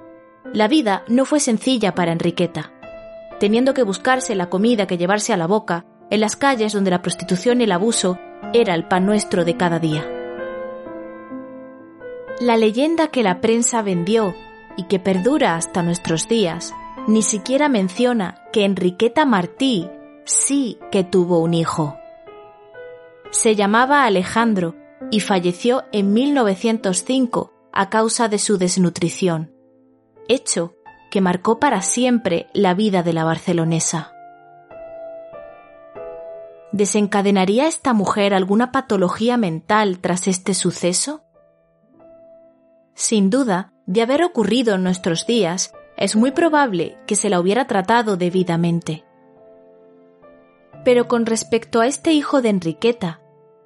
la 0.52 0.66
vida 0.66 1.04
no 1.06 1.25
fue 1.25 1.38
sencilla 1.38 1.94
para 1.94 2.11
Enriqueta, 2.11 2.73
teniendo 3.38 3.75
que 3.75 3.85
buscarse 3.85 4.35
la 4.35 4.50
comida 4.50 4.88
que 4.88 4.99
llevarse 4.99 5.33
a 5.33 5.37
la 5.37 5.47
boca 5.47 5.87
en 6.11 6.18
las 6.18 6.35
calles 6.35 6.73
donde 6.73 6.90
la 6.90 7.00
prostitución 7.00 7.61
y 7.61 7.64
el 7.64 7.71
abuso 7.71 8.18
era 8.52 8.75
el 8.75 8.88
pan 8.88 9.06
nuestro 9.06 9.44
de 9.44 9.56
cada 9.56 9.78
día. 9.78 10.04
La 12.40 12.56
leyenda 12.56 13.06
que 13.06 13.23
la 13.23 13.40
prensa 13.40 13.83
vendió 13.83 14.35
y 14.76 14.88
que 14.88 14.99
perdura 14.99 15.54
hasta 15.54 15.85
nuestros 15.85 16.26
días 16.26 16.75
ni 17.06 17.23
siquiera 17.23 17.68
menciona 17.68 18.42
que 18.52 18.64
Enriqueta 18.64 19.25
Martí 19.26 19.88
sí 20.25 20.80
que 20.90 21.04
tuvo 21.04 21.38
un 21.38 21.54
hijo. 21.54 21.97
Se 23.30 23.54
llamaba 23.54 24.04
Alejandro 24.04 24.75
y 25.11 25.20
falleció 25.20 25.84
en 25.92 26.12
1905 26.12 27.52
a 27.73 27.90
causa 27.90 28.28
de 28.28 28.38
su 28.38 28.58
desnutrición, 28.58 29.52
hecho 30.28 30.75
que 31.11 31.20
marcó 31.20 31.61
para 31.61 31.82
siempre 31.82 32.49
la 32.52 32.75
vida 32.75 33.02
de 33.02 33.12
la 33.12 33.25
barcelonesa. 33.25 34.12
¿Desencadenaría 36.73 37.68
esta 37.68 37.92
mujer 37.92 38.34
alguna 38.34 38.73
patología 38.73 39.37
mental 39.37 40.00
tras 40.00 40.26
este 40.26 40.54
suceso? 40.54 41.23
Sin 42.94 43.30
duda, 43.30 43.73
de 43.87 44.02
haber 44.02 44.25
ocurrido 44.25 44.75
en 44.75 44.82
nuestros 44.82 45.26
días, 45.26 45.73
es 45.96 46.16
muy 46.16 46.32
probable 46.32 46.99
que 47.06 47.14
se 47.14 47.28
la 47.30 47.38
hubiera 47.38 47.66
tratado 47.66 48.16
debidamente. 48.16 49.04
Pero 50.84 51.06
con 51.06 51.26
respecto 51.26 51.80
a 51.80 51.87
este 51.87 52.12
hijo 52.12 52.42
de 52.42 52.49
Enriqueta, 52.49 53.20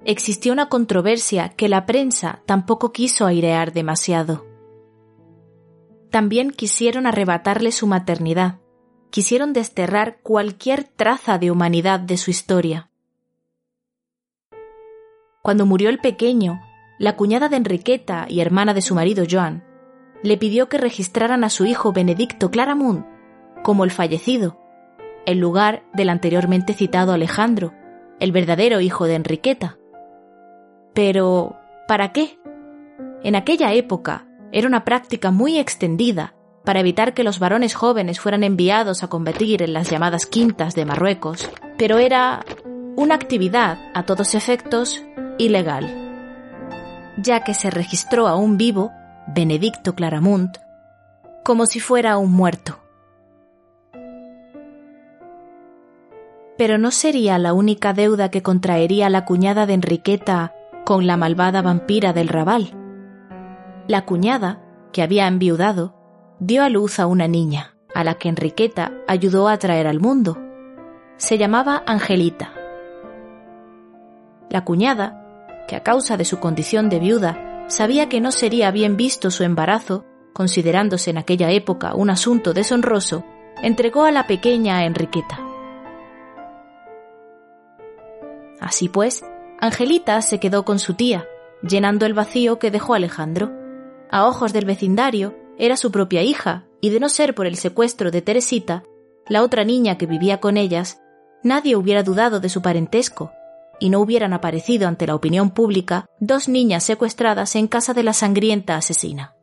existió 0.05 0.53
una 0.53 0.69
controversia 0.69 1.49
que 1.49 1.69
la 1.69 1.85
prensa 1.85 2.41
tampoco 2.45 2.91
quiso 2.91 3.25
airear 3.25 3.73
demasiado. 3.73 4.45
También 6.09 6.51
quisieron 6.51 7.05
arrebatarle 7.05 7.71
su 7.71 7.85
maternidad, 7.85 8.59
quisieron 9.09 9.53
desterrar 9.53 10.19
cualquier 10.21 10.83
traza 10.83 11.37
de 11.37 11.51
humanidad 11.51 11.99
de 11.99 12.17
su 12.17 12.31
historia. 12.31 12.89
Cuando 15.41 15.65
murió 15.65 15.89
el 15.89 15.99
pequeño, 15.99 16.61
la 16.99 17.15
cuñada 17.15 17.49
de 17.49 17.57
Enriqueta 17.57 18.25
y 18.27 18.41
hermana 18.41 18.73
de 18.73 18.81
su 18.81 18.93
marido 18.93 19.23
Joan 19.29 19.63
le 20.21 20.37
pidió 20.37 20.67
que 20.67 20.77
registraran 20.77 21.43
a 21.43 21.49
su 21.49 21.65
hijo 21.65 21.93
Benedicto 21.93 22.51
Claramunt 22.51 23.05
como 23.63 23.83
el 23.83 23.91
fallecido, 23.91 24.59
en 25.25 25.39
lugar 25.39 25.83
del 25.93 26.09
anteriormente 26.09 26.73
citado 26.73 27.13
Alejandro, 27.13 27.73
el 28.19 28.31
verdadero 28.31 28.81
hijo 28.81 29.05
de 29.05 29.15
Enriqueta. 29.15 29.78
Pero, 30.93 31.57
¿para 31.87 32.11
qué? 32.11 32.39
En 33.23 33.35
aquella 33.35 33.73
época 33.73 34.25
era 34.51 34.67
una 34.67 34.83
práctica 34.83 35.31
muy 35.31 35.57
extendida 35.57 36.33
para 36.65 36.81
evitar 36.81 37.13
que 37.13 37.23
los 37.23 37.39
varones 37.39 37.73
jóvenes 37.73 38.19
fueran 38.19 38.43
enviados 38.43 39.03
a 39.03 39.07
combatir 39.07 39.61
en 39.61 39.73
las 39.73 39.89
llamadas 39.89 40.25
quintas 40.25 40.75
de 40.75 40.85
Marruecos, 40.85 41.49
pero 41.77 41.97
era 41.97 42.45
una 42.95 43.15
actividad, 43.15 43.79
a 43.93 44.03
todos 44.03 44.35
efectos, 44.35 45.03
ilegal, 45.37 45.87
ya 47.17 47.43
que 47.43 47.53
se 47.53 47.69
registró 47.69 48.27
a 48.27 48.35
un 48.35 48.57
vivo, 48.57 48.91
Benedicto 49.27 49.95
Claramunt, 49.95 50.57
como 51.43 51.65
si 51.65 51.79
fuera 51.79 52.17
un 52.17 52.31
muerto. 52.33 52.79
Pero 56.57 56.77
no 56.77 56.91
sería 56.91 57.37
la 57.37 57.53
única 57.53 57.93
deuda 57.93 58.29
que 58.29 58.43
contraería 58.43 59.09
la 59.09 59.23
cuñada 59.23 59.65
de 59.65 59.75
Enriqueta 59.75 60.53
con 60.89 61.05
la 61.05 61.17
malvada 61.17 61.61
vampira 61.61 62.13
del 62.13 62.27
Raval. 62.27 62.71
La 63.87 64.05
cuñada, 64.05 64.59
que 64.91 65.03
había 65.03 65.27
enviudado, 65.27 65.93
dio 66.39 66.63
a 66.63 66.69
luz 66.69 66.99
a 66.99 67.05
una 67.05 67.27
niña, 67.27 67.75
a 67.93 68.03
la 68.03 68.15
que 68.15 68.27
Enriqueta 68.27 68.93
ayudó 69.07 69.49
a 69.49 69.59
traer 69.59 69.85
al 69.85 69.99
mundo. 69.99 70.39
Se 71.17 71.37
llamaba 71.37 71.83
Angelita. 71.85 72.55
La 74.49 74.65
cuñada 74.65 75.45
que 75.67 75.75
a 75.75 75.83
causa 75.83 76.17
de 76.17 76.25
su 76.25 76.39
condición 76.39 76.89
de 76.89 76.97
viuda 76.97 77.65
sabía 77.67 78.09
que 78.09 78.19
no 78.19 78.31
sería 78.31 78.71
bien 78.71 78.97
visto 78.97 79.29
su 79.29 79.43
embarazo, 79.43 80.05
considerándose 80.33 81.11
en 81.11 81.19
aquella 81.19 81.51
época 81.51 81.93
un 81.93 82.09
asunto 82.09 82.51
deshonroso, 82.51 83.23
entregó 83.61 84.05
a 84.05 84.11
la 84.11 84.25
pequeña 84.25 84.79
a 84.79 84.85
Enriqueta. 84.85 85.39
Así 88.59 88.89
pues, 88.89 89.23
Angelita 89.61 90.21
se 90.21 90.39
quedó 90.39 90.63
con 90.63 90.79
su 90.79 90.93
tía, 90.93 91.27
llenando 91.61 92.05
el 92.05 92.13
vacío 92.13 92.59
que 92.59 92.71
dejó 92.71 92.93
Alejandro. 92.93 93.51
A 94.09 94.25
ojos 94.25 94.53
del 94.53 94.65
vecindario, 94.65 95.35
era 95.57 95.75
su 95.75 95.91
propia 95.91 96.23
hija, 96.23 96.65
y 96.79 96.89
de 96.91 96.99
no 97.01 97.09
ser 97.09 97.35
por 97.35 97.45
el 97.45 97.57
secuestro 97.57 98.09
de 98.09 98.21
Teresita, 98.21 98.83
la 99.27 99.43
otra 99.43 99.65
niña 99.65 99.97
que 99.97 100.05
vivía 100.05 100.39
con 100.39 100.55
ellas, 100.55 101.01
nadie 101.43 101.75
hubiera 101.75 102.03
dudado 102.03 102.39
de 102.39 102.47
su 102.47 102.61
parentesco, 102.61 103.31
y 103.79 103.89
no 103.89 103.99
hubieran 103.99 104.33
aparecido 104.33 104.87
ante 104.87 105.07
la 105.07 105.15
opinión 105.15 105.51
pública 105.51 106.05
dos 106.19 106.47
niñas 106.47 106.83
secuestradas 106.83 107.55
en 107.55 107.67
casa 107.67 107.93
de 107.93 108.03
la 108.03 108.13
sangrienta 108.13 108.77
asesina. 108.77 109.35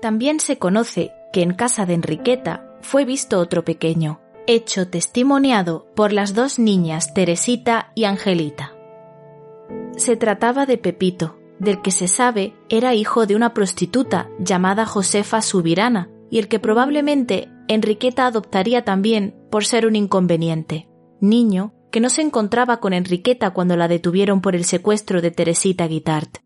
También 0.00 0.40
se 0.40 0.58
conoce 0.58 1.12
que 1.32 1.42
en 1.42 1.54
casa 1.54 1.86
de 1.86 1.94
Enriqueta 1.94 2.76
fue 2.80 3.04
visto 3.04 3.38
otro 3.38 3.64
pequeño, 3.64 4.20
hecho 4.46 4.88
testimoniado 4.88 5.86
por 5.94 6.12
las 6.12 6.34
dos 6.34 6.58
niñas 6.58 7.14
Teresita 7.14 7.92
y 7.94 8.04
Angelita. 8.04 8.72
Se 9.96 10.16
trataba 10.16 10.66
de 10.66 10.78
Pepito, 10.78 11.38
del 11.58 11.80
que 11.82 11.90
se 11.90 12.08
sabe 12.08 12.54
era 12.68 12.94
hijo 12.94 13.26
de 13.26 13.36
una 13.36 13.54
prostituta 13.54 14.28
llamada 14.38 14.86
Josefa 14.86 15.42
Subirana, 15.42 16.10
y 16.30 16.38
el 16.38 16.48
que 16.48 16.58
probablemente 16.58 17.50
Enriqueta 17.68 18.26
adoptaría 18.26 18.84
también 18.84 19.36
por 19.50 19.64
ser 19.64 19.86
un 19.86 19.96
inconveniente 19.96 20.88
niño 21.20 21.72
que 21.90 22.00
no 22.00 22.10
se 22.10 22.22
encontraba 22.22 22.80
con 22.80 22.92
Enriqueta 22.92 23.50
cuando 23.50 23.76
la 23.76 23.86
detuvieron 23.86 24.40
por 24.40 24.56
el 24.56 24.64
secuestro 24.64 25.22
de 25.22 25.30
Teresita 25.30 25.86
Guitart. 25.86 26.38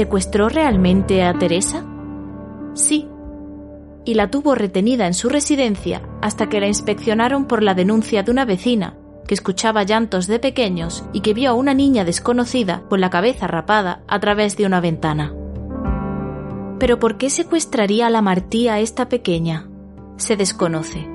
¿Secuestró 0.00 0.48
realmente 0.48 1.22
a 1.24 1.34
Teresa? 1.34 1.84
Sí, 2.72 3.06
y 4.06 4.14
la 4.14 4.30
tuvo 4.30 4.54
retenida 4.54 5.06
en 5.06 5.12
su 5.12 5.28
residencia 5.28 6.00
hasta 6.22 6.48
que 6.48 6.58
la 6.58 6.68
inspeccionaron 6.68 7.44
por 7.44 7.62
la 7.62 7.74
denuncia 7.74 8.22
de 8.22 8.30
una 8.30 8.46
vecina 8.46 8.96
que 9.28 9.34
escuchaba 9.34 9.82
llantos 9.82 10.26
de 10.26 10.38
pequeños 10.38 11.04
y 11.12 11.20
que 11.20 11.34
vio 11.34 11.50
a 11.50 11.52
una 11.52 11.74
niña 11.74 12.06
desconocida 12.06 12.82
con 12.88 13.02
la 13.02 13.10
cabeza 13.10 13.46
rapada 13.46 14.00
a 14.08 14.18
través 14.20 14.56
de 14.56 14.64
una 14.64 14.80
ventana. 14.80 15.34
Pero 16.78 16.98
¿por 16.98 17.18
qué 17.18 17.28
secuestraría 17.28 18.06
a 18.06 18.10
la 18.10 18.22
Martí 18.22 18.68
a 18.68 18.78
esta 18.78 19.06
pequeña? 19.10 19.68
Se 20.16 20.34
desconoce. 20.34 21.06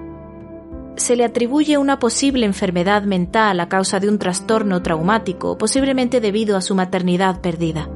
Se 0.95 1.15
le 1.15 1.25
atribuye 1.25 1.79
una 1.79 1.97
posible 1.97 2.45
enfermedad 2.45 3.01
mental 3.01 3.59
a 3.61 3.67
causa 3.67 3.99
de 3.99 4.09
un 4.09 4.19
trastorno 4.19 4.83
traumático, 4.83 5.57
posiblemente 5.57 6.21
debido 6.21 6.55
a 6.55 6.61
su 6.61 6.75
maternidad 6.75 7.41
perdida. 7.41 7.89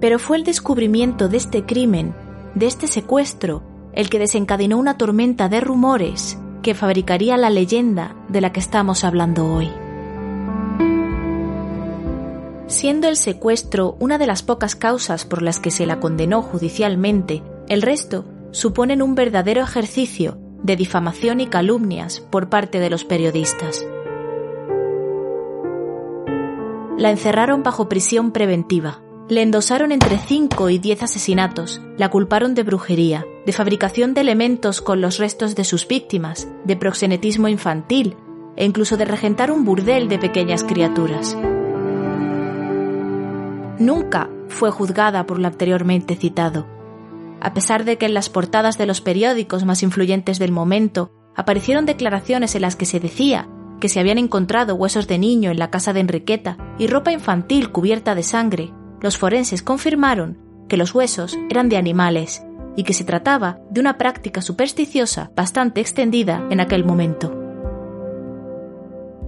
Pero 0.00 0.18
fue 0.18 0.36
el 0.36 0.44
descubrimiento 0.44 1.28
de 1.28 1.36
este 1.36 1.64
crimen, 1.64 2.14
de 2.54 2.66
este 2.66 2.86
secuestro, 2.86 3.62
el 3.92 4.10
que 4.10 4.18
desencadenó 4.18 4.78
una 4.78 4.96
tormenta 4.96 5.48
de 5.48 5.60
rumores 5.60 6.38
que 6.62 6.74
fabricaría 6.74 7.36
la 7.36 7.50
leyenda 7.50 8.14
de 8.28 8.40
la 8.40 8.52
que 8.52 8.60
estamos 8.60 9.04
hablando 9.04 9.46
hoy. 9.52 9.70
Siendo 12.66 13.08
el 13.08 13.16
secuestro 13.16 13.96
una 13.98 14.18
de 14.18 14.26
las 14.26 14.42
pocas 14.42 14.76
causas 14.76 15.24
por 15.24 15.40
las 15.40 15.58
que 15.58 15.70
se 15.70 15.86
la 15.86 16.00
condenó 16.00 16.42
judicialmente, 16.42 17.42
el 17.66 17.82
resto 17.82 18.26
suponen 18.50 19.02
un 19.02 19.14
verdadero 19.14 19.62
ejercicio 19.62 20.38
de 20.62 20.76
difamación 20.76 21.40
y 21.40 21.46
calumnias 21.46 22.20
por 22.20 22.50
parte 22.50 22.78
de 22.78 22.90
los 22.90 23.04
periodistas. 23.04 23.86
La 26.98 27.10
encerraron 27.10 27.62
bajo 27.62 27.88
prisión 27.88 28.32
preventiva, 28.32 29.00
le 29.28 29.42
endosaron 29.42 29.92
entre 29.92 30.18
5 30.18 30.70
y 30.70 30.78
10 30.78 31.02
asesinatos, 31.02 31.82
la 31.98 32.08
culparon 32.08 32.54
de 32.54 32.62
brujería, 32.62 33.26
de 33.44 33.52
fabricación 33.52 34.14
de 34.14 34.22
elementos 34.22 34.80
con 34.80 35.00
los 35.00 35.18
restos 35.18 35.54
de 35.54 35.64
sus 35.64 35.86
víctimas, 35.86 36.48
de 36.64 36.76
proxenetismo 36.76 37.48
infantil 37.48 38.16
e 38.56 38.64
incluso 38.64 38.96
de 38.96 39.04
regentar 39.04 39.52
un 39.52 39.64
burdel 39.64 40.08
de 40.08 40.18
pequeñas 40.18 40.64
criaturas. 40.64 41.36
Nunca 43.78 44.30
fue 44.48 44.70
juzgada 44.70 45.26
por 45.26 45.38
lo 45.38 45.46
anteriormente 45.46 46.16
citado. 46.16 46.66
A 47.40 47.54
pesar 47.54 47.84
de 47.84 47.98
que 47.98 48.06
en 48.06 48.14
las 48.14 48.30
portadas 48.30 48.78
de 48.78 48.86
los 48.86 49.00
periódicos 49.00 49.64
más 49.64 49.82
influyentes 49.82 50.38
del 50.38 50.52
momento 50.52 51.12
aparecieron 51.36 51.86
declaraciones 51.86 52.54
en 52.54 52.62
las 52.62 52.74
que 52.74 52.86
se 52.86 52.98
decía 52.98 53.48
que 53.78 53.88
se 53.88 54.00
habían 54.00 54.18
encontrado 54.18 54.74
huesos 54.74 55.06
de 55.06 55.18
niño 55.18 55.52
en 55.52 55.58
la 55.58 55.70
casa 55.70 55.92
de 55.92 56.00
Enriqueta 56.00 56.56
y 56.78 56.88
ropa 56.88 57.12
infantil 57.12 57.70
cubierta 57.70 58.16
de 58.16 58.24
sangre, 58.24 58.72
los 59.00 59.18
forenses 59.18 59.62
confirmaron 59.62 60.38
que 60.68 60.76
los 60.76 60.94
huesos 60.94 61.38
eran 61.50 61.68
de 61.68 61.76
animales 61.76 62.42
y 62.76 62.84
que 62.84 62.92
se 62.92 63.04
trataba 63.04 63.58
de 63.70 63.80
una 63.80 63.98
práctica 63.98 64.42
supersticiosa 64.42 65.30
bastante 65.34 65.80
extendida 65.80 66.46
en 66.50 66.60
aquel 66.60 66.84
momento. 66.84 67.34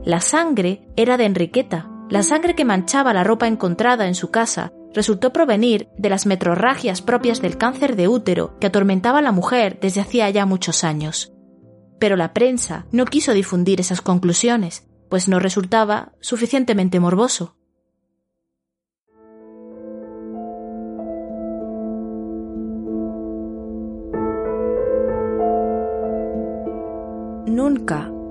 La 0.05 0.21
sangre 0.21 0.89
era 0.97 1.17
de 1.17 1.25
Enriqueta. 1.25 1.91
La 2.09 2.23
sangre 2.23 2.55
que 2.55 2.65
manchaba 2.65 3.13
la 3.13 3.25
ropa 3.25 3.47
encontrada 3.47 4.07
en 4.07 4.15
su 4.15 4.31
casa 4.31 4.73
resultó 4.95 5.33
provenir 5.33 5.89
de 5.99 6.09
las 6.09 6.27
metrorragias 6.27 7.03
propias 7.03 7.43
del 7.43 7.59
cáncer 7.59 7.97
de 7.97 8.09
útero 8.09 8.59
que 8.59 8.67
atormentaba 8.67 9.19
a 9.19 9.23
la 9.23 9.33
mujer 9.33 9.79
desde 9.81 10.01
hacía 10.01 10.29
ya 10.31 10.47
muchos 10.47 10.85
años. 10.85 11.33
Pero 11.99 12.17
la 12.17 12.33
prensa 12.33 12.87
no 12.93 13.05
quiso 13.05 13.33
difundir 13.33 13.81
esas 13.81 14.01
conclusiones, 14.01 14.89
pues 15.11 15.29
no 15.29 15.39
resultaba 15.39 16.13
suficientemente 16.21 16.99
morboso. 16.99 17.57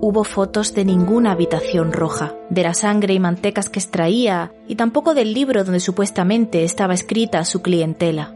Hubo 0.10 0.24
fotos 0.24 0.74
de 0.74 0.86
ninguna 0.86 1.34
habitación 1.34 1.91
roja, 1.91 2.34
de 2.50 2.63
la 2.63 2.74
sangre 2.74 3.13
y 3.13 3.19
mantecas 3.19 3.69
que 3.69 3.78
extraía, 3.78 4.52
y 4.67 4.74
tampoco 4.74 5.13
del 5.13 5.36
libro 5.36 5.63
donde 5.63 5.80
supuestamente 5.80 6.63
estaba 6.63 6.95
escrita 6.95 7.45
su 7.45 7.62
clientela. 7.62 8.34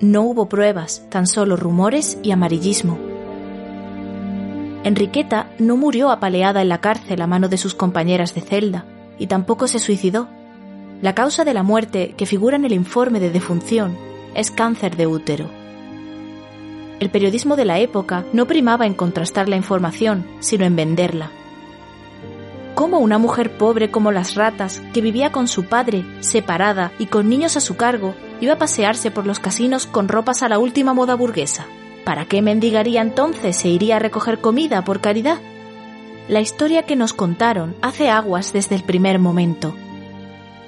No 0.00 0.22
hubo 0.22 0.48
pruebas, 0.48 1.04
tan 1.10 1.26
solo 1.26 1.56
rumores 1.56 2.16
y 2.22 2.30
amarillismo. 2.30 2.98
Enriqueta 4.84 5.50
no 5.58 5.76
murió 5.76 6.10
apaleada 6.10 6.62
en 6.62 6.70
la 6.70 6.80
cárcel 6.80 7.20
a 7.20 7.26
mano 7.26 7.50
de 7.50 7.58
sus 7.58 7.74
compañeras 7.74 8.34
de 8.34 8.40
celda, 8.40 8.86
y 9.18 9.26
tampoco 9.26 9.68
se 9.68 9.80
suicidó. 9.80 10.28
La 11.02 11.14
causa 11.14 11.44
de 11.44 11.52
la 11.52 11.62
muerte 11.62 12.14
que 12.16 12.24
figura 12.24 12.56
en 12.56 12.64
el 12.64 12.72
informe 12.72 13.20
de 13.20 13.28
defunción 13.28 13.98
es 14.34 14.50
cáncer 14.50 14.96
de 14.96 15.06
útero. 15.06 15.61
El 17.02 17.10
periodismo 17.10 17.56
de 17.56 17.64
la 17.64 17.80
época 17.80 18.24
no 18.32 18.46
primaba 18.46 18.86
en 18.86 18.94
contrastar 18.94 19.48
la 19.48 19.56
información, 19.56 20.24
sino 20.38 20.64
en 20.64 20.76
venderla. 20.76 21.32
¿Cómo 22.76 23.00
una 23.00 23.18
mujer 23.18 23.58
pobre 23.58 23.90
como 23.90 24.12
las 24.12 24.36
ratas, 24.36 24.80
que 24.94 25.00
vivía 25.00 25.32
con 25.32 25.48
su 25.48 25.64
padre, 25.64 26.04
separada 26.20 26.92
y 27.00 27.06
con 27.06 27.28
niños 27.28 27.56
a 27.56 27.60
su 27.60 27.74
cargo, 27.74 28.14
iba 28.40 28.52
a 28.52 28.58
pasearse 28.58 29.10
por 29.10 29.26
los 29.26 29.40
casinos 29.40 29.88
con 29.88 30.06
ropas 30.06 30.44
a 30.44 30.48
la 30.48 30.60
última 30.60 30.94
moda 30.94 31.16
burguesa? 31.16 31.66
¿Para 32.04 32.24
qué 32.26 32.40
mendigaría 32.40 33.02
entonces 33.02 33.64
e 33.64 33.70
iría 33.70 33.96
a 33.96 33.98
recoger 33.98 34.38
comida 34.38 34.84
por 34.84 35.00
caridad? 35.00 35.40
La 36.28 36.40
historia 36.40 36.84
que 36.84 36.94
nos 36.94 37.14
contaron 37.14 37.74
hace 37.82 38.10
aguas 38.10 38.52
desde 38.52 38.76
el 38.76 38.84
primer 38.84 39.18
momento. 39.18 39.74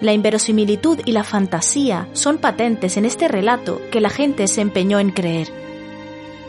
La 0.00 0.12
inverosimilitud 0.12 0.98
y 1.04 1.12
la 1.12 1.22
fantasía 1.22 2.08
son 2.12 2.38
patentes 2.38 2.96
en 2.96 3.04
este 3.04 3.28
relato 3.28 3.80
que 3.92 4.00
la 4.00 4.10
gente 4.10 4.48
se 4.48 4.62
empeñó 4.62 4.98
en 4.98 5.12
creer. 5.12 5.63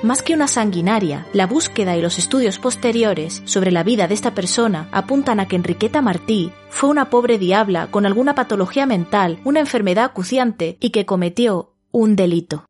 Más 0.06 0.22
que 0.22 0.36
una 0.36 0.48
sanguinaria, 0.48 1.26
la 1.34 1.48
búsqueda 1.48 1.98
y 1.98 2.02
los 2.04 2.20
estudios 2.20 2.60
posteriores 2.60 3.42
sobre 3.46 3.72
la 3.72 3.82
vida 3.82 4.08
de 4.08 4.14
esta 4.14 4.36
persona 4.36 4.88
apuntan 4.92 5.40
a 5.40 5.48
que 5.48 5.56
Enriqueta 5.56 6.04
Martí 6.04 6.52
fue 6.70 6.92
una 6.92 7.10
pobre 7.10 7.40
diabla 7.40 7.88
con 7.90 8.06
alguna 8.06 8.36
patología 8.36 8.86
mental, 8.86 9.40
una 9.46 9.62
enfermedad 9.62 10.06
acuciante 10.06 10.78
y 10.80 10.92
que 10.92 11.08
cometió 11.08 11.74
un 11.92 12.16
delito. 12.16 12.68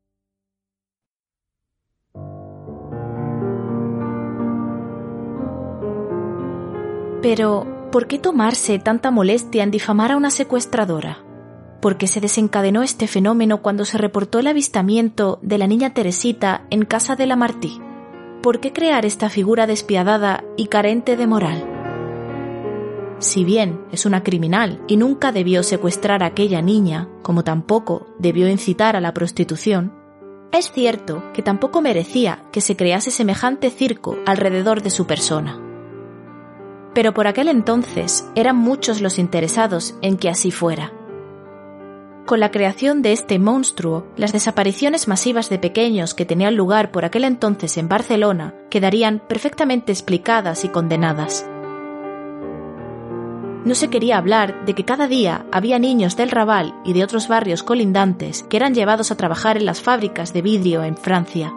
Pero, 7.21 7.89
¿por 7.91 8.08
qué 8.08 8.17
tomarse 8.17 8.80
tanta 8.80 9.12
molestia 9.12 9.63
en 9.63 9.71
difamar 9.71 10.13
a 10.13 10.15
una 10.15 10.32
secuestradora? 10.32 11.24
¿Por 11.81 11.97
qué 11.97 12.07
se 12.07 12.21
desencadenó 12.21 12.83
este 12.83 13.07
fenómeno 13.07 13.61
cuando 13.61 13.85
se 13.85 13.97
reportó 13.97 14.39
el 14.39 14.47
avistamiento 14.47 15.39
de 15.41 15.57
la 15.57 15.67
niña 15.67 15.93
Teresita 15.93 16.65
en 16.69 16.85
casa 16.85 17.15
de 17.15 17.27
la 17.27 17.35
Martí? 17.35 17.79
¿Por 18.41 18.59
qué 18.59 18.73
crear 18.73 19.05
esta 19.05 19.29
figura 19.29 19.67
despiadada 19.67 20.43
y 20.57 20.67
carente 20.67 21.17
de 21.17 21.27
moral? 21.27 21.71
Si 23.19 23.43
bien 23.43 23.79
es 23.91 24.05
una 24.05 24.23
criminal 24.23 24.81
y 24.88 24.97
nunca 24.97 25.31
debió 25.31 25.63
secuestrar 25.63 26.21
a 26.23 26.27
aquella 26.27 26.61
niña, 26.61 27.07
como 27.21 27.43
tampoco 27.43 28.07
debió 28.19 28.47
incitar 28.49 28.95
a 28.95 29.01
la 29.01 29.13
prostitución, 29.13 29.93
es 30.51 30.71
cierto 30.71 31.23
que 31.33 31.41
tampoco 31.41 31.81
merecía 31.81 32.43
que 32.51 32.61
se 32.61 32.75
crease 32.75 33.11
semejante 33.11 33.69
circo 33.69 34.17
alrededor 34.25 34.81
de 34.81 34.89
su 34.89 35.05
persona 35.05 35.61
pero 36.95 37.13
por 37.13 37.27
aquel 37.27 37.49
entonces 37.49 38.27
eran 38.33 38.55
muchos 38.55 39.01
los 39.01 39.19
interesados 39.19 39.95
en 40.01 40.17
que 40.17 40.29
así 40.29 40.49
fuera. 40.49 40.93
Con 42.25 42.39
la 42.39 42.49
creación 42.51 43.01
de 43.01 43.11
este 43.11 43.38
monstruo, 43.38 44.07
las 44.17 44.33
desapariciones 44.33 45.07
masivas 45.07 45.49
de 45.49 45.59
pequeños 45.59 46.13
que 46.13 46.25
tenían 46.25 46.55
lugar 46.55 46.91
por 46.91 47.05
aquel 47.05 47.23
entonces 47.23 47.77
en 47.77 47.88
Barcelona 47.88 48.55
quedarían 48.69 49.21
perfectamente 49.27 49.91
explicadas 49.91 50.65
y 50.65 50.69
condenadas. 50.69 51.47
No 53.63 53.75
se 53.75 53.89
quería 53.89 54.17
hablar 54.17 54.65
de 54.65 54.73
que 54.73 54.85
cada 54.85 55.07
día 55.07 55.45
había 55.51 55.79
niños 55.79 56.15
del 56.15 56.31
Raval 56.31 56.75
y 56.83 56.93
de 56.93 57.03
otros 57.03 57.27
barrios 57.27 57.63
colindantes 57.63 58.43
que 58.43 58.57
eran 58.57 58.73
llevados 58.73 59.11
a 59.11 59.17
trabajar 59.17 59.57
en 59.57 59.65
las 59.65 59.81
fábricas 59.81 60.33
de 60.33 60.41
vidrio 60.41 60.83
en 60.83 60.97
Francia, 60.97 61.53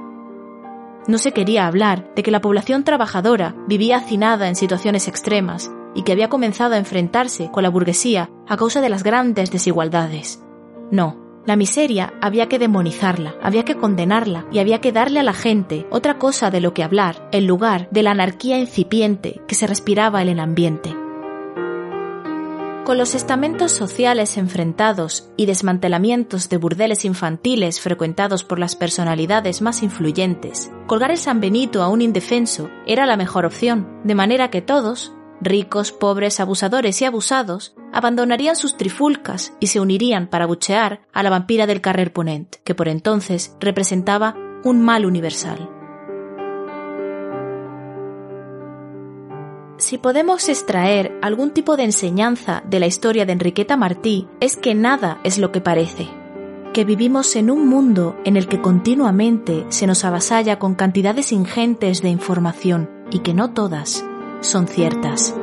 no 1.09 1.17
se 1.17 1.33
quería 1.33 1.67
hablar 1.67 2.13
de 2.15 2.23
que 2.23 2.31
la 2.31 2.43
población 2.43 2.85
trabajadora 2.85 3.55
vivía 3.67 3.97
hacinada 3.97 4.47
en 4.47 4.55
situaciones 4.55 5.09
extremas 5.09 5.71
y 5.95 6.03
que 6.03 6.13
había 6.13 6.29
comenzado 6.29 6.75
a 6.75 6.79
enfrentarse 6.79 7.51
con 7.51 7.63
la 7.63 7.71
burguesía 7.71 8.29
a 8.47 8.59
causa 8.59 8.83
de 8.83 8.91
las 8.91 9.03
grandes 9.03 9.51
desigualdades. 9.51 10.45
No, 10.91 11.29
la 11.49 11.57
miseria 11.57 12.13
había 12.21 12.49
que 12.49 12.59
demonizarla, 12.59 13.35
había 13.43 13.65
que 13.65 13.77
condenarla 13.77 14.47
y 14.53 14.59
había 14.59 14.81
que 14.81 14.93
darle 14.93 15.21
a 15.21 15.23
la 15.23 15.33
gente 15.33 15.87
otra 15.91 16.19
cosa 16.19 16.51
de 16.51 16.61
lo 16.61 16.75
que 16.75 16.83
hablar 16.83 17.27
en 17.33 17.47
lugar 17.47 17.89
de 17.91 18.03
la 18.03 18.11
anarquía 18.11 18.59
incipiente 18.59 19.41
que 19.49 19.55
se 19.55 19.67
respiraba 19.67 20.21
en 20.21 20.29
el 20.29 20.41
ambiente. 20.41 20.95
Con 22.85 22.97
los 22.97 23.15
estamentos 23.15 23.73
sociales 23.73 24.39
enfrentados 24.39 25.31
y 25.37 25.45
desmantelamientos 25.45 26.49
de 26.49 26.57
burdeles 26.57 27.05
infantiles 27.05 27.81
frecuentados 27.81 28.45
por 28.45 28.59
las 28.59 28.77
personalidades 28.77 29.61
más 29.61 29.83
influyentes, 29.83 30.71
colgar 30.87 31.11
el 31.11 31.19
San 31.19 31.41
Benito 31.41 31.83
a 31.83 31.89
un 31.89 32.01
indefenso 32.01 32.71
era 32.87 33.05
la 33.05 33.19
mejor 33.19 33.45
opción, 33.45 34.01
de 34.05 34.15
manera 34.15 34.51
que 34.51 34.63
todos, 34.63 35.13
ricos, 35.41 35.93
pobres, 35.93 36.41
abusadores 36.41 37.01
y 37.03 37.05
abusados, 37.05 37.75
abandonarían 37.93 38.57
sus 38.57 38.77
trifulcas 38.77 39.53
y 39.61 39.69
se 39.69 39.81
unirían 39.81 40.27
para 40.27 40.47
buchear 40.47 41.01
a 41.13 41.23
la 41.23 41.31
vampira 41.31 41.67
del 41.67 41.81
Carrer 41.81 42.13
Ponent, 42.13 42.57
que 42.65 42.75
por 42.75 42.89
entonces 42.89 43.57
representaba 43.61 44.35
un 44.65 44.83
mal 44.83 45.07
universal. 45.07 45.71
Si 49.79 49.97
podemos 49.97 50.49
extraer 50.49 51.17
algún 51.23 51.51
tipo 51.51 51.77
de 51.77 51.85
enseñanza 51.85 52.65
de 52.69 52.81
la 52.81 52.87
historia 52.89 53.25
de 53.25 53.33
Enriqueta 53.33 53.77
Martí, 53.77 54.27
es 54.41 54.57
que 54.57 54.75
nada 54.75 55.21
es 55.23 55.39
lo 55.39 55.53
que 55.53 55.61
parece, 55.61 56.09
que 56.75 56.85
vivimos 56.85 57.37
en 57.37 57.49
un 57.49 57.69
mundo 57.69 58.17
en 58.25 58.37
el 58.37 58.49
que 58.49 58.61
continuamente 58.61 59.67
se 59.69 59.87
nos 59.87 60.05
avasalla 60.05 60.59
con 60.59 60.75
cantidades 60.75 61.31
ingentes 61.31 62.03
de 62.03 62.09
información 62.09 62.91
y 63.13 63.21
que 63.21 63.35
no 63.35 63.53
todas 63.53 64.05
son 64.41 64.67
ciertas. 64.67 65.35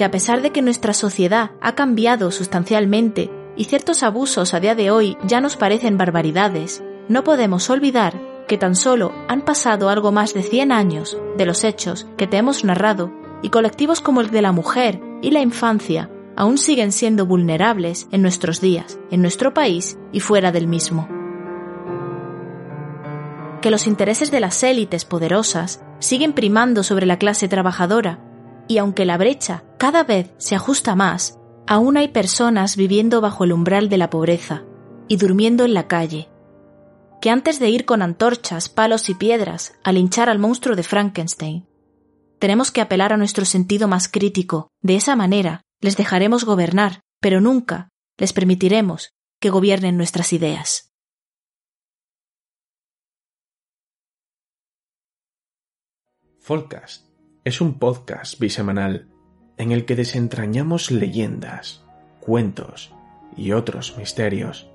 Que 0.00 0.04
a 0.06 0.10
pesar 0.10 0.40
de 0.40 0.50
que 0.50 0.62
nuestra 0.62 0.94
sociedad 0.94 1.50
ha 1.60 1.74
cambiado 1.74 2.30
sustancialmente 2.30 3.30
y 3.54 3.64
ciertos 3.64 4.02
abusos 4.02 4.54
a 4.54 4.60
día 4.60 4.74
de 4.74 4.90
hoy 4.90 5.18
ya 5.26 5.42
nos 5.42 5.58
parecen 5.58 5.98
barbaridades, 5.98 6.82
no 7.10 7.22
podemos 7.22 7.68
olvidar 7.68 8.18
que 8.48 8.56
tan 8.56 8.76
solo 8.76 9.12
han 9.28 9.42
pasado 9.42 9.90
algo 9.90 10.10
más 10.10 10.32
de 10.32 10.42
100 10.42 10.72
años 10.72 11.18
de 11.36 11.44
los 11.44 11.64
hechos 11.64 12.06
que 12.16 12.26
te 12.26 12.38
hemos 12.38 12.64
narrado 12.64 13.12
y 13.42 13.50
colectivos 13.50 14.00
como 14.00 14.22
el 14.22 14.30
de 14.30 14.40
la 14.40 14.52
mujer 14.52 15.02
y 15.20 15.32
la 15.32 15.42
infancia 15.42 16.08
aún 16.34 16.56
siguen 16.56 16.92
siendo 16.92 17.26
vulnerables 17.26 18.08
en 18.10 18.22
nuestros 18.22 18.62
días, 18.62 18.98
en 19.10 19.20
nuestro 19.20 19.52
país 19.52 19.98
y 20.12 20.20
fuera 20.20 20.50
del 20.50 20.66
mismo. 20.66 21.10
Que 23.60 23.70
los 23.70 23.86
intereses 23.86 24.30
de 24.30 24.40
las 24.40 24.62
élites 24.62 25.04
poderosas 25.04 25.84
siguen 25.98 26.32
primando 26.32 26.84
sobre 26.84 27.04
la 27.04 27.18
clase 27.18 27.48
trabajadora 27.48 28.29
y 28.70 28.78
aunque 28.78 29.04
la 29.04 29.18
brecha 29.18 29.64
cada 29.78 30.04
vez 30.04 30.30
se 30.38 30.54
ajusta 30.54 30.94
más, 30.94 31.40
aún 31.66 31.96
hay 31.96 32.06
personas 32.06 32.76
viviendo 32.76 33.20
bajo 33.20 33.42
el 33.42 33.52
umbral 33.52 33.88
de 33.88 33.96
la 33.96 34.10
pobreza 34.10 34.62
y 35.08 35.16
durmiendo 35.16 35.64
en 35.64 35.74
la 35.74 35.88
calle, 35.88 36.28
que 37.20 37.30
antes 37.30 37.58
de 37.58 37.68
ir 37.68 37.84
con 37.84 38.00
antorchas, 38.00 38.68
palos 38.68 39.08
y 39.08 39.14
piedras 39.14 39.74
a 39.82 39.90
linchar 39.90 40.28
al 40.28 40.38
monstruo 40.38 40.76
de 40.76 40.84
Frankenstein, 40.84 41.66
tenemos 42.38 42.70
que 42.70 42.80
apelar 42.80 43.12
a 43.12 43.16
nuestro 43.16 43.44
sentido 43.44 43.88
más 43.88 44.06
crítico. 44.06 44.68
De 44.82 44.94
esa 44.94 45.16
manera 45.16 45.62
les 45.80 45.96
dejaremos 45.96 46.44
gobernar, 46.44 47.00
pero 47.20 47.40
nunca 47.40 47.88
les 48.18 48.32
permitiremos 48.32 49.10
que 49.40 49.50
gobiernen 49.50 49.96
nuestras 49.96 50.32
ideas. 50.32 50.92
Folcast 56.38 57.09
es 57.44 57.60
un 57.60 57.78
podcast 57.78 58.38
bisemanal 58.38 59.08
en 59.56 59.72
el 59.72 59.84
que 59.86 59.96
desentrañamos 59.96 60.90
leyendas, 60.90 61.86
cuentos 62.20 62.94
y 63.34 63.52
otros 63.52 63.96
misterios. 63.96 64.70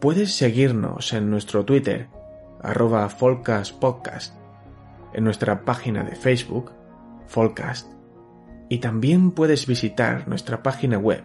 Puedes 0.00 0.34
seguirnos 0.34 1.12
en 1.12 1.28
nuestro 1.30 1.66
Twitter, 1.66 2.08
arroba 2.62 3.06
Podcast, 3.08 4.34
en 5.12 5.24
nuestra 5.24 5.66
página 5.66 6.04
de 6.04 6.16
Facebook, 6.16 6.72
Folcast, 7.26 7.92
y 8.70 8.78
también 8.78 9.32
puedes 9.32 9.66
visitar 9.66 10.26
nuestra 10.26 10.62
página 10.62 10.96
web 10.96 11.22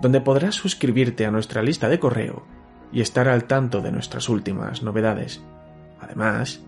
donde 0.01 0.21
podrás 0.21 0.57
suscribirte 0.57 1.27
a 1.27 1.31
nuestra 1.31 1.63
lista 1.63 1.89
de 1.89 2.01
correo 2.01 2.45
y 2.93 3.01
estar 3.01 3.29
al 3.29 3.45
tanto 3.45 3.81
de 3.81 3.93
nuestras 3.93 4.29
últimas 4.29 4.83
novedades. 4.83 5.43
Además, 6.01 6.61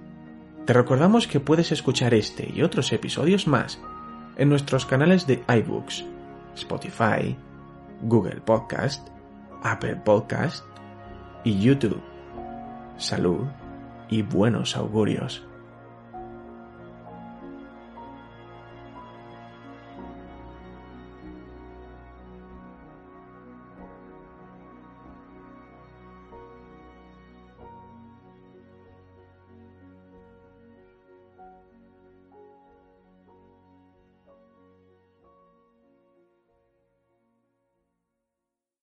te 0.65 0.73
recordamos 0.73 1.27
que 1.27 1.41
puedes 1.41 1.73
escuchar 1.73 2.15
este 2.15 2.51
y 2.55 2.63
otros 2.63 2.93
episodios 2.93 3.47
más 3.47 3.79
en 4.37 4.49
nuestros 4.49 4.87
canales 4.87 5.27
de 5.27 5.45
iBooks, 5.47 6.05
Spotify, 6.55 7.37
Google 8.03 8.41
Podcast, 8.41 9.09
Apple 9.63 9.97
Podcast, 9.97 10.65
y 11.45 11.61
YouTube. 11.61 12.03
Salud 12.97 13.47
y 14.09 14.23
buenos 14.23 14.77
augurios. 14.77 15.47